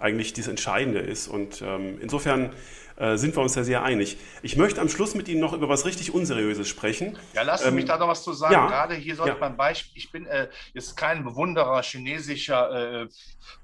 eigentlich 0.05 0.35
das 0.35 0.47
Entscheidende 0.49 1.01
ist. 1.01 1.29
Und 1.29 1.63
ähm, 1.67 1.99
insofern 2.01 2.51
äh, 2.97 3.17
sind 3.17 3.37
wir 3.37 3.43
uns 3.43 3.55
ja 3.55 3.65
sehr 3.65 3.83
einig. 3.83 4.17
Ich 4.43 4.57
möchte 4.57 4.81
am 4.81 4.89
Schluss 4.89 5.15
mit 5.15 5.29
Ihnen 5.29 5.41
noch 5.41 5.53
über 5.53 5.69
was 5.69 5.85
richtig 5.85 6.13
Unseriöses 6.13 6.69
sprechen. 6.69 7.19
Ja, 7.33 7.43
lassen 7.43 7.65
Sie 7.65 7.69
ähm, 7.71 7.75
mich 7.75 7.85
da 7.87 7.99
noch 7.99 8.09
was 8.09 8.23
zu 8.23 8.33
sagen. 8.33 8.55
Ja, 8.55 8.67
Gerade 8.67 8.95
hier 8.95 9.17
sollte 9.17 9.35
ja. 9.35 9.39
man 9.39 9.57
Beispiel, 9.57 9.93
ich 9.97 10.11
bin 10.11 10.27
äh, 10.27 10.49
jetzt 10.73 10.97
kein 10.97 11.25
Bewunderer 11.25 11.83
chinesischer 11.83 13.03
äh, 13.03 13.09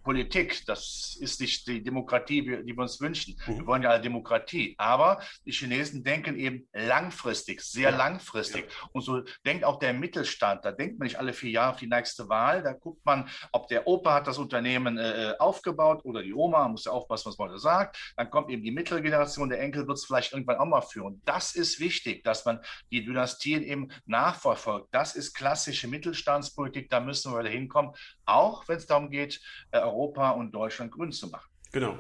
Politik. 0.03 0.64
Das 0.66 1.16
ist 1.21 1.40
nicht 1.40 1.66
die 1.66 1.83
Demokratie, 1.83 2.43
die 2.43 2.77
wir 2.77 2.79
uns 2.79 3.01
wünschen. 3.01 3.37
Mhm. 3.47 3.59
Wir 3.59 3.66
wollen 3.66 3.83
ja 3.83 3.90
eine 3.90 4.03
Demokratie. 4.03 4.75
Aber 4.79 5.21
die 5.45 5.53
Chinesen 5.53 6.03
denken 6.03 6.37
eben 6.37 6.66
langfristig, 6.73 7.61
sehr 7.61 7.90
ja. 7.90 7.97
langfristig. 7.97 8.66
Und 8.93 9.03
so 9.03 9.23
denkt 9.47 9.64
auch 9.64 9.79
der 9.79 9.93
Mittelstand. 9.93 10.64
Da 10.64 10.73
denkt 10.73 10.99
man 10.99 11.07
nicht 11.07 11.19
alle 11.19 11.33
vier 11.33 11.51
Jahre 11.51 11.71
auf 11.75 11.77
die 11.77 11.87
nächste 11.87 12.29
Wahl. 12.29 12.62
Da 12.62 12.73
guckt 12.73 13.05
man, 13.05 13.29
ob 13.53 13.69
der 13.69 13.87
Opa 13.87 14.14
hat 14.14 14.27
das 14.27 14.38
Unternehmen 14.38 14.99
äh, 14.99 15.35
aufgebaut 15.38 16.05
oder 16.05 16.23
die 16.23 16.35
Oma, 16.35 16.66
muss 16.69 16.85
ja 16.85 16.93
aufpassen, 16.93 17.29
was 17.29 17.38
man 17.38 17.51
da 17.51 17.59
sagt. 17.59 18.14
Dann 18.16 18.31
kommt 18.31 18.51
eben 18.51 18.62
die 18.62 18.71
mittlere 18.71 19.03
Generation, 19.21 19.51
der 19.51 19.61
Enkel 19.61 19.87
wird 19.87 19.99
es 19.99 20.05
vielleicht 20.07 20.33
irgendwann 20.33 20.59
auch 20.59 20.67
mal 20.67 20.81
führen. 20.81 21.21
Das 21.25 21.55
ist 21.55 21.79
wichtig, 21.79 22.25
dass 22.25 22.45
man 22.45 22.61
die 22.91 23.05
Dynastien 23.05 23.63
eben 23.63 23.89
nachverfolgt. 24.07 24.89
Das 24.93 25.15
ist 25.15 25.35
klassische 25.35 25.89
Mittelstandspolitik. 25.89 26.89
Da 26.89 27.01
müssen 27.01 27.33
wir 27.33 27.49
hinkommen, 27.49 27.93
auch 28.25 28.67
wenn 28.69 28.79
es 28.79 28.87
darum 28.87 29.11
geht, 29.11 29.41
äh, 29.73 29.79
Europa 29.79 30.31
und 30.31 30.53
Deutschland 30.53 30.93
grün 30.93 31.13
zu 31.13 31.29
machen. 31.29 31.49
Genau. 31.73 31.99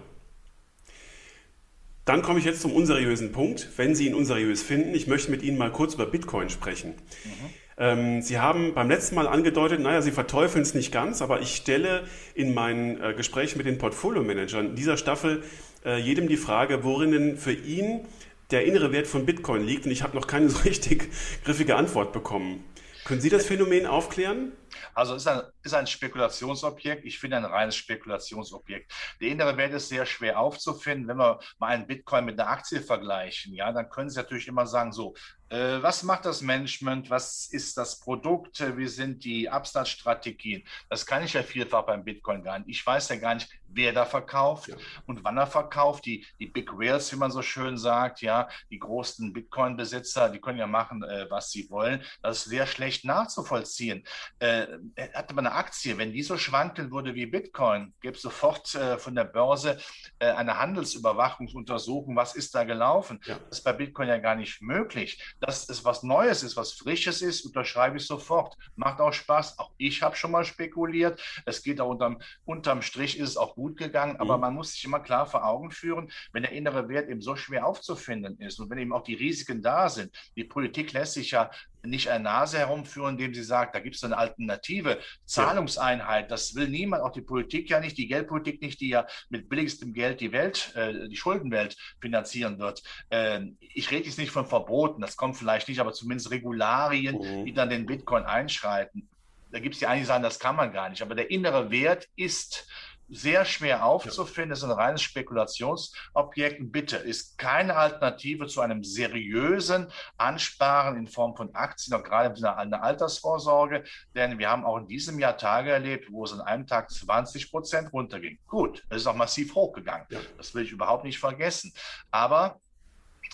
Dann 2.06 2.22
komme 2.22 2.38
ich 2.38 2.44
jetzt 2.44 2.62
zum 2.62 2.72
unseriösen 2.72 3.32
Punkt. 3.32 3.68
Wenn 3.76 3.94
Sie 3.94 4.06
ihn 4.06 4.14
unseriös 4.14 4.62
finden, 4.62 4.94
ich 4.94 5.06
möchte 5.06 5.30
mit 5.30 5.42
Ihnen 5.42 5.58
mal 5.58 5.70
kurz 5.70 5.94
über 5.94 6.06
Bitcoin 6.06 6.48
sprechen. 6.48 6.94
Mhm. 7.24 7.50
Ähm, 7.76 8.22
Sie 8.22 8.38
haben 8.38 8.74
beim 8.74 8.88
letzten 8.88 9.14
Mal 9.14 9.28
angedeutet, 9.28 9.80
naja, 9.80 10.02
Sie 10.02 10.10
verteufeln 10.10 10.62
es 10.62 10.74
nicht 10.74 10.92
ganz, 10.92 11.22
aber 11.22 11.40
ich 11.40 11.54
stelle 11.54 12.04
in 12.34 12.52
meinen 12.52 13.00
äh, 13.00 13.14
Gesprächen 13.14 13.58
mit 13.58 13.66
den 13.66 13.78
Portfolio-Managern 13.78 14.74
dieser 14.74 14.96
Staffel 14.96 15.42
äh, 15.84 15.98
jedem 15.98 16.28
die 16.28 16.36
Frage, 16.36 16.84
worin 16.84 17.12
denn 17.12 17.36
für 17.36 17.52
ihn 17.52 18.06
der 18.50 18.64
innere 18.64 18.92
Wert 18.92 19.06
von 19.06 19.26
Bitcoin 19.26 19.64
liegt. 19.64 19.86
Und 19.86 19.92
ich 19.92 20.02
habe 20.02 20.16
noch 20.16 20.26
keine 20.26 20.48
so 20.50 20.60
richtig 20.60 21.10
griffige 21.44 21.76
Antwort 21.76 22.12
bekommen. 22.12 22.64
Können 23.04 23.20
Sie 23.20 23.30
das 23.30 23.46
Phänomen 23.46 23.86
aufklären? 23.86 24.52
Also 24.94 25.14
ist 25.14 25.26
ein, 25.26 25.42
ist 25.62 25.74
ein 25.74 25.86
Spekulationsobjekt. 25.86 27.04
Ich 27.04 27.18
finde 27.18 27.36
ein 27.36 27.44
reines 27.44 27.76
Spekulationsobjekt. 27.76 28.92
Der 29.20 29.28
innere 29.28 29.56
Wert 29.56 29.72
ist 29.72 29.88
sehr 29.88 30.06
schwer 30.06 30.38
aufzufinden. 30.38 31.08
Wenn 31.08 31.18
wir 31.18 31.40
mal 31.58 31.68
einen 31.68 31.86
Bitcoin 31.86 32.24
mit 32.24 32.38
einer 32.38 32.50
Aktie 32.50 32.80
vergleichen, 32.80 33.54
ja, 33.54 33.72
dann 33.72 33.88
können 33.88 34.10
Sie 34.10 34.16
natürlich 34.16 34.48
immer 34.48 34.66
sagen, 34.66 34.92
so, 34.92 35.14
äh, 35.50 35.82
was 35.82 36.04
macht 36.04 36.24
das 36.24 36.42
Management? 36.42 37.10
Was 37.10 37.46
ist 37.46 37.76
das 37.76 37.98
Produkt? 37.98 38.62
Wie 38.76 38.86
sind 38.86 39.24
die 39.24 39.48
Absatzstrategien? 39.48 40.62
Das 40.88 41.04
kann 41.04 41.24
ich 41.24 41.32
ja 41.32 41.42
vielfach 41.42 41.86
beim 41.86 42.04
Bitcoin 42.04 42.42
gar 42.42 42.60
nicht. 42.60 42.68
Ich 42.70 42.86
weiß 42.86 43.08
ja 43.08 43.16
gar 43.16 43.34
nicht, 43.34 43.50
wer 43.66 43.92
da 43.92 44.04
verkauft 44.04 44.68
ja. 44.68 44.76
und 45.06 45.24
wann 45.24 45.36
er 45.36 45.48
verkauft. 45.48 46.06
Die, 46.06 46.24
die 46.38 46.46
Big 46.46 46.72
Whales, 46.72 47.12
wie 47.12 47.16
man 47.16 47.32
so 47.32 47.42
schön 47.42 47.76
sagt, 47.76 48.20
ja, 48.22 48.48
die 48.70 48.78
großen 48.78 49.32
Bitcoin-Besitzer, 49.32 50.28
die 50.28 50.40
können 50.40 50.58
ja 50.58 50.68
machen, 50.68 51.02
äh, 51.02 51.28
was 51.28 51.50
sie 51.50 51.68
wollen. 51.68 52.02
Das 52.22 52.38
ist 52.38 52.44
sehr 52.44 52.66
schlecht 52.66 53.04
nachzuvollziehen. 53.04 54.04
Äh, 54.38 54.59
äh, 54.96 55.08
hatte 55.14 55.34
man 55.34 55.46
eine 55.46 55.54
Aktie, 55.54 55.96
wenn 55.98 56.12
die 56.12 56.22
so 56.22 56.36
schwanken 56.36 56.90
würde 56.90 57.14
wie 57.14 57.26
Bitcoin, 57.26 57.94
gäbe 58.00 58.16
es 58.16 58.22
sofort 58.22 58.74
äh, 58.74 58.98
von 58.98 59.14
der 59.14 59.24
Börse 59.24 59.78
äh, 60.18 60.26
eine 60.26 60.58
Handelsüberwachungsuntersuchung, 60.58 62.16
was 62.16 62.34
ist 62.34 62.54
da 62.54 62.64
gelaufen. 62.64 63.20
Ja. 63.24 63.38
Das 63.48 63.58
ist 63.58 63.64
bei 63.64 63.72
Bitcoin 63.72 64.08
ja 64.08 64.18
gar 64.18 64.34
nicht 64.34 64.62
möglich. 64.62 65.22
Dass 65.40 65.68
es 65.68 65.84
was 65.84 66.02
Neues 66.02 66.42
ist, 66.42 66.56
was 66.56 66.72
Frisches 66.72 67.22
ist, 67.22 67.44
unterschreibe 67.44 67.96
ich 67.96 68.06
sofort. 68.06 68.56
Macht 68.76 69.00
auch 69.00 69.12
Spaß. 69.12 69.58
Auch 69.58 69.72
ich 69.78 70.02
habe 70.02 70.16
schon 70.16 70.30
mal 70.30 70.44
spekuliert. 70.44 71.20
Es 71.46 71.62
geht 71.62 71.80
auch 71.80 71.88
unterm, 71.88 72.20
unterm 72.44 72.82
Strich 72.82 73.18
ist 73.18 73.30
es 73.30 73.36
auch 73.36 73.54
gut 73.54 73.76
gegangen, 73.76 74.16
aber 74.16 74.36
mhm. 74.36 74.40
man 74.42 74.54
muss 74.54 74.72
sich 74.72 74.84
immer 74.84 75.00
klar 75.00 75.26
vor 75.26 75.44
Augen 75.44 75.70
führen, 75.70 76.10
wenn 76.32 76.42
der 76.42 76.52
innere 76.52 76.88
Wert 76.88 77.08
eben 77.08 77.20
so 77.20 77.36
schwer 77.36 77.66
aufzufinden 77.66 78.38
ist 78.40 78.58
und 78.60 78.70
wenn 78.70 78.78
eben 78.78 78.92
auch 78.92 79.04
die 79.04 79.14
Risiken 79.14 79.62
da 79.62 79.88
sind. 79.88 80.14
Die 80.36 80.44
Politik 80.44 80.92
lässt 80.92 81.14
sich 81.14 81.30
ja 81.32 81.50
nicht 81.82 82.08
eine 82.08 82.24
Nase 82.24 82.58
herumführen, 82.58 83.12
indem 83.12 83.34
sie 83.34 83.42
sagt, 83.42 83.74
da 83.74 83.80
gibt 83.80 83.96
es 83.96 84.04
eine 84.04 84.16
alternative 84.18 84.98
Zahlungseinheit. 85.24 86.30
Das 86.30 86.54
will 86.54 86.68
niemand, 86.68 87.02
auch 87.02 87.12
die 87.12 87.22
Politik 87.22 87.70
ja 87.70 87.80
nicht, 87.80 87.96
die 87.98 88.08
Geldpolitik 88.08 88.60
nicht, 88.62 88.80
die 88.80 88.90
ja 88.90 89.06
mit 89.28 89.48
billigstem 89.48 89.92
Geld 89.92 90.20
die 90.20 90.32
Welt, 90.32 90.74
äh, 90.76 91.08
die 91.08 91.16
Schuldenwelt 91.16 91.76
finanzieren 92.00 92.58
wird. 92.58 92.82
Ähm, 93.10 93.56
ich 93.60 93.90
rede 93.90 94.06
jetzt 94.06 94.18
nicht 94.18 94.30
von 94.30 94.46
Verboten, 94.46 95.00
das 95.00 95.16
kommt 95.16 95.36
vielleicht 95.36 95.68
nicht, 95.68 95.80
aber 95.80 95.92
zumindest 95.92 96.30
Regularien, 96.30 97.16
mhm. 97.16 97.44
die 97.44 97.52
dann 97.52 97.70
den 97.70 97.86
Bitcoin 97.86 98.24
einschreiten. 98.24 99.08
Da 99.52 99.58
gibt 99.58 99.74
es 99.74 99.80
die 99.80 99.86
einen, 99.86 100.00
die 100.00 100.06
sagen, 100.06 100.22
das 100.22 100.38
kann 100.38 100.54
man 100.56 100.72
gar 100.72 100.88
nicht. 100.88 101.02
Aber 101.02 101.14
der 101.14 101.30
innere 101.30 101.70
Wert 101.70 102.06
ist 102.14 102.68
sehr 103.10 103.44
schwer 103.44 103.84
aufzufinden. 103.84 104.50
Das 104.50 104.60
ist 104.60 104.64
ein 104.64 104.70
reines 104.70 105.02
Spekulationsobjekt. 105.02 106.72
Bitte 106.72 106.96
ist 106.96 107.38
keine 107.38 107.76
Alternative 107.76 108.46
zu 108.46 108.60
einem 108.60 108.84
seriösen 108.84 109.88
Ansparen 110.16 110.96
in 110.96 111.06
Form 111.06 111.36
von 111.36 111.54
Aktien, 111.54 111.94
auch 111.94 112.02
gerade 112.02 112.38
in 112.38 112.44
einer 112.44 112.82
Altersvorsorge. 112.82 113.84
Denn 114.14 114.38
wir 114.38 114.50
haben 114.50 114.64
auch 114.64 114.78
in 114.78 114.86
diesem 114.86 115.18
Jahr 115.18 115.36
Tage 115.36 115.70
erlebt, 115.70 116.10
wo 116.10 116.24
es 116.24 116.32
an 116.32 116.40
einem 116.40 116.66
Tag 116.66 116.90
20 116.90 117.50
Prozent 117.50 117.92
runterging. 117.92 118.38
Gut, 118.46 118.84
es 118.88 118.98
ist 118.98 119.06
auch 119.06 119.16
massiv 119.16 119.54
hochgegangen. 119.54 120.06
Ja. 120.10 120.20
Das 120.36 120.54
will 120.54 120.64
ich 120.64 120.72
überhaupt 120.72 121.04
nicht 121.04 121.18
vergessen. 121.18 121.72
Aber 122.10 122.60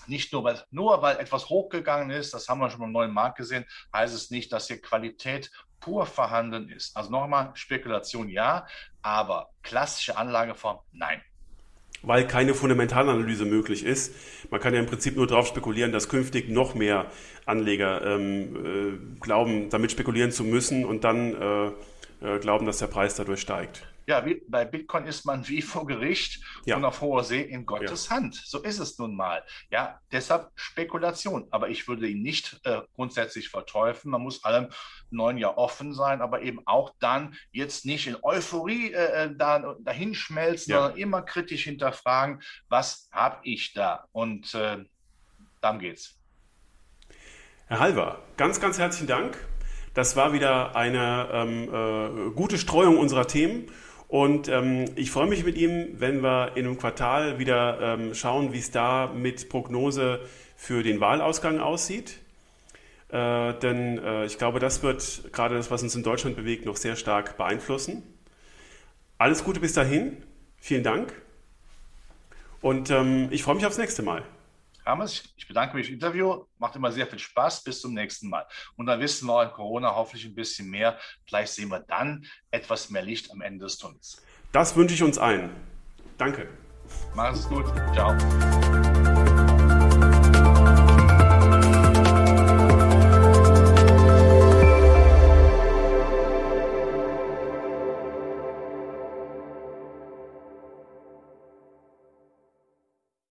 nicht 0.06 0.32
nur 0.32 0.44
weil, 0.44 0.62
nur 0.70 1.02
weil 1.02 1.16
etwas 1.18 1.48
hochgegangen 1.48 2.10
ist, 2.10 2.32
das 2.34 2.48
haben 2.48 2.60
wir 2.60 2.70
schon 2.70 2.80
beim 2.80 2.92
neuen 2.92 3.12
Markt 3.12 3.38
gesehen, 3.38 3.64
heißt 3.92 4.14
es 4.14 4.30
nicht, 4.30 4.52
dass 4.52 4.68
hier 4.68 4.80
Qualität 4.80 5.50
pur 5.80 6.06
vorhanden 6.06 6.68
ist. 6.68 6.96
Also 6.96 7.10
nochmal, 7.10 7.50
Spekulation 7.54 8.28
ja, 8.28 8.66
aber 9.02 9.50
klassische 9.62 10.16
Anlageform 10.16 10.78
nein. 10.92 11.20
Weil 12.02 12.26
keine 12.26 12.54
Fundamentalanalyse 12.54 13.46
möglich 13.46 13.84
ist. 13.84 14.14
Man 14.50 14.60
kann 14.60 14.74
ja 14.74 14.80
im 14.80 14.86
Prinzip 14.86 15.16
nur 15.16 15.26
darauf 15.26 15.46
spekulieren, 15.46 15.92
dass 15.92 16.08
künftig 16.08 16.48
noch 16.48 16.74
mehr 16.74 17.06
Anleger 17.46 18.02
ähm, 18.04 18.56
äh, 18.56 19.20
glauben, 19.20 19.70
damit 19.70 19.92
spekulieren 19.92 20.30
zu 20.30 20.44
müssen 20.44 20.84
und 20.84 21.04
dann 21.04 21.34
äh, 21.34 21.66
äh, 22.20 22.38
glauben, 22.38 22.66
dass 22.66 22.78
der 22.78 22.86
Preis 22.86 23.14
dadurch 23.14 23.40
steigt. 23.40 23.86
Ja, 24.06 24.24
wie, 24.24 24.40
bei 24.48 24.64
Bitcoin 24.64 25.04
ist 25.06 25.24
man 25.24 25.46
wie 25.48 25.62
vor 25.62 25.84
Gericht 25.86 26.40
ja. 26.64 26.76
und 26.76 26.84
auf 26.84 27.00
hoher 27.00 27.24
See 27.24 27.40
in 27.40 27.66
Gottes 27.66 28.08
ja. 28.08 28.16
Hand. 28.16 28.36
So 28.36 28.62
ist 28.62 28.78
es 28.78 28.98
nun 28.98 29.16
mal. 29.16 29.44
Ja, 29.70 30.00
deshalb 30.12 30.50
Spekulation. 30.54 31.48
Aber 31.50 31.68
ich 31.68 31.88
würde 31.88 32.06
ihn 32.06 32.22
nicht 32.22 32.60
äh, 32.64 32.82
grundsätzlich 32.94 33.48
verteufeln. 33.48 34.12
Man 34.12 34.22
muss 34.22 34.44
allem 34.44 34.68
neuen 35.10 35.38
Jahr 35.38 35.58
offen 35.58 35.92
sein, 35.92 36.22
aber 36.22 36.42
eben 36.42 36.60
auch 36.66 36.94
dann 37.00 37.34
jetzt 37.50 37.84
nicht 37.84 38.06
in 38.06 38.16
Euphorie 38.22 38.92
äh, 38.92 39.24
äh 39.24 39.34
da, 39.36 39.74
dahin 39.80 40.14
schmelzen, 40.14 40.70
ja. 40.70 40.82
sondern 40.82 40.98
immer 40.98 41.22
kritisch 41.22 41.64
hinterfragen, 41.64 42.42
was 42.68 43.08
habe 43.10 43.38
ich 43.42 43.72
da? 43.72 44.06
Und 44.12 44.54
äh, 44.54 44.84
darum 45.60 45.80
geht's. 45.80 46.16
Herr 47.66 47.80
Halver, 47.80 48.22
ganz, 48.36 48.60
ganz 48.60 48.78
herzlichen 48.78 49.08
Dank. 49.08 49.36
Das 49.94 50.14
war 50.14 50.32
wieder 50.32 50.76
eine 50.76 51.28
ähm, 51.32 52.28
äh, 52.28 52.30
gute 52.34 52.58
Streuung 52.58 52.98
unserer 52.98 53.26
Themen. 53.26 53.72
Und 54.08 54.48
ähm, 54.48 54.84
ich 54.94 55.10
freue 55.10 55.26
mich 55.26 55.44
mit 55.44 55.56
ihm, 55.56 55.88
wenn 55.98 56.22
wir 56.22 56.56
in 56.56 56.66
einem 56.66 56.78
Quartal 56.78 57.38
wieder 57.38 57.80
ähm, 57.80 58.14
schauen, 58.14 58.52
wie 58.52 58.58
es 58.58 58.70
da 58.70 59.12
mit 59.12 59.48
Prognose 59.48 60.20
für 60.56 60.82
den 60.82 61.00
Wahlausgang 61.00 61.58
aussieht. 61.58 62.18
Äh, 63.08 63.54
denn 63.54 63.98
äh, 63.98 64.26
ich 64.26 64.38
glaube, 64.38 64.60
das 64.60 64.82
wird 64.82 65.32
gerade 65.32 65.56
das, 65.56 65.70
was 65.70 65.82
uns 65.82 65.96
in 65.96 66.02
Deutschland 66.02 66.36
bewegt, 66.36 66.66
noch 66.66 66.76
sehr 66.76 66.96
stark 66.96 67.36
beeinflussen. 67.36 68.02
Alles 69.18 69.42
Gute 69.44 69.60
bis 69.60 69.72
dahin. 69.72 70.16
Vielen 70.58 70.82
Dank. 70.82 71.12
Und 72.60 72.90
ähm, 72.90 73.28
ich 73.30 73.42
freue 73.42 73.56
mich 73.56 73.66
aufs 73.66 73.78
nächste 73.78 74.02
Mal. 74.02 74.22
Hermes, 74.86 75.24
ich 75.36 75.48
bedanke 75.48 75.76
mich 75.76 75.86
für 75.86 75.92
das 75.92 76.02
Interview. 76.04 76.44
Macht 76.58 76.76
immer 76.76 76.92
sehr 76.92 77.08
viel 77.08 77.18
Spaß. 77.18 77.64
Bis 77.64 77.80
zum 77.80 77.92
nächsten 77.92 78.28
Mal. 78.28 78.46
Und 78.76 78.86
dann 78.86 79.00
wissen 79.00 79.26
wir 79.26 79.42
in 79.42 79.50
Corona 79.50 79.92
hoffentlich 79.94 80.24
ein 80.24 80.34
bisschen 80.34 80.70
mehr. 80.70 80.96
Vielleicht 81.26 81.52
sehen 81.52 81.70
wir 81.70 81.80
dann 81.80 82.24
etwas 82.52 82.88
mehr 82.90 83.02
Licht 83.02 83.32
am 83.32 83.40
Ende 83.40 83.64
des 83.64 83.78
Tunnels. 83.78 84.22
Das 84.52 84.76
wünsche 84.76 84.94
ich 84.94 85.02
uns 85.02 85.18
allen. 85.18 85.50
Danke. 86.16 86.48
Mach 87.16 87.32
es 87.32 87.48
gut. 87.48 87.66
Ciao. 87.94 88.16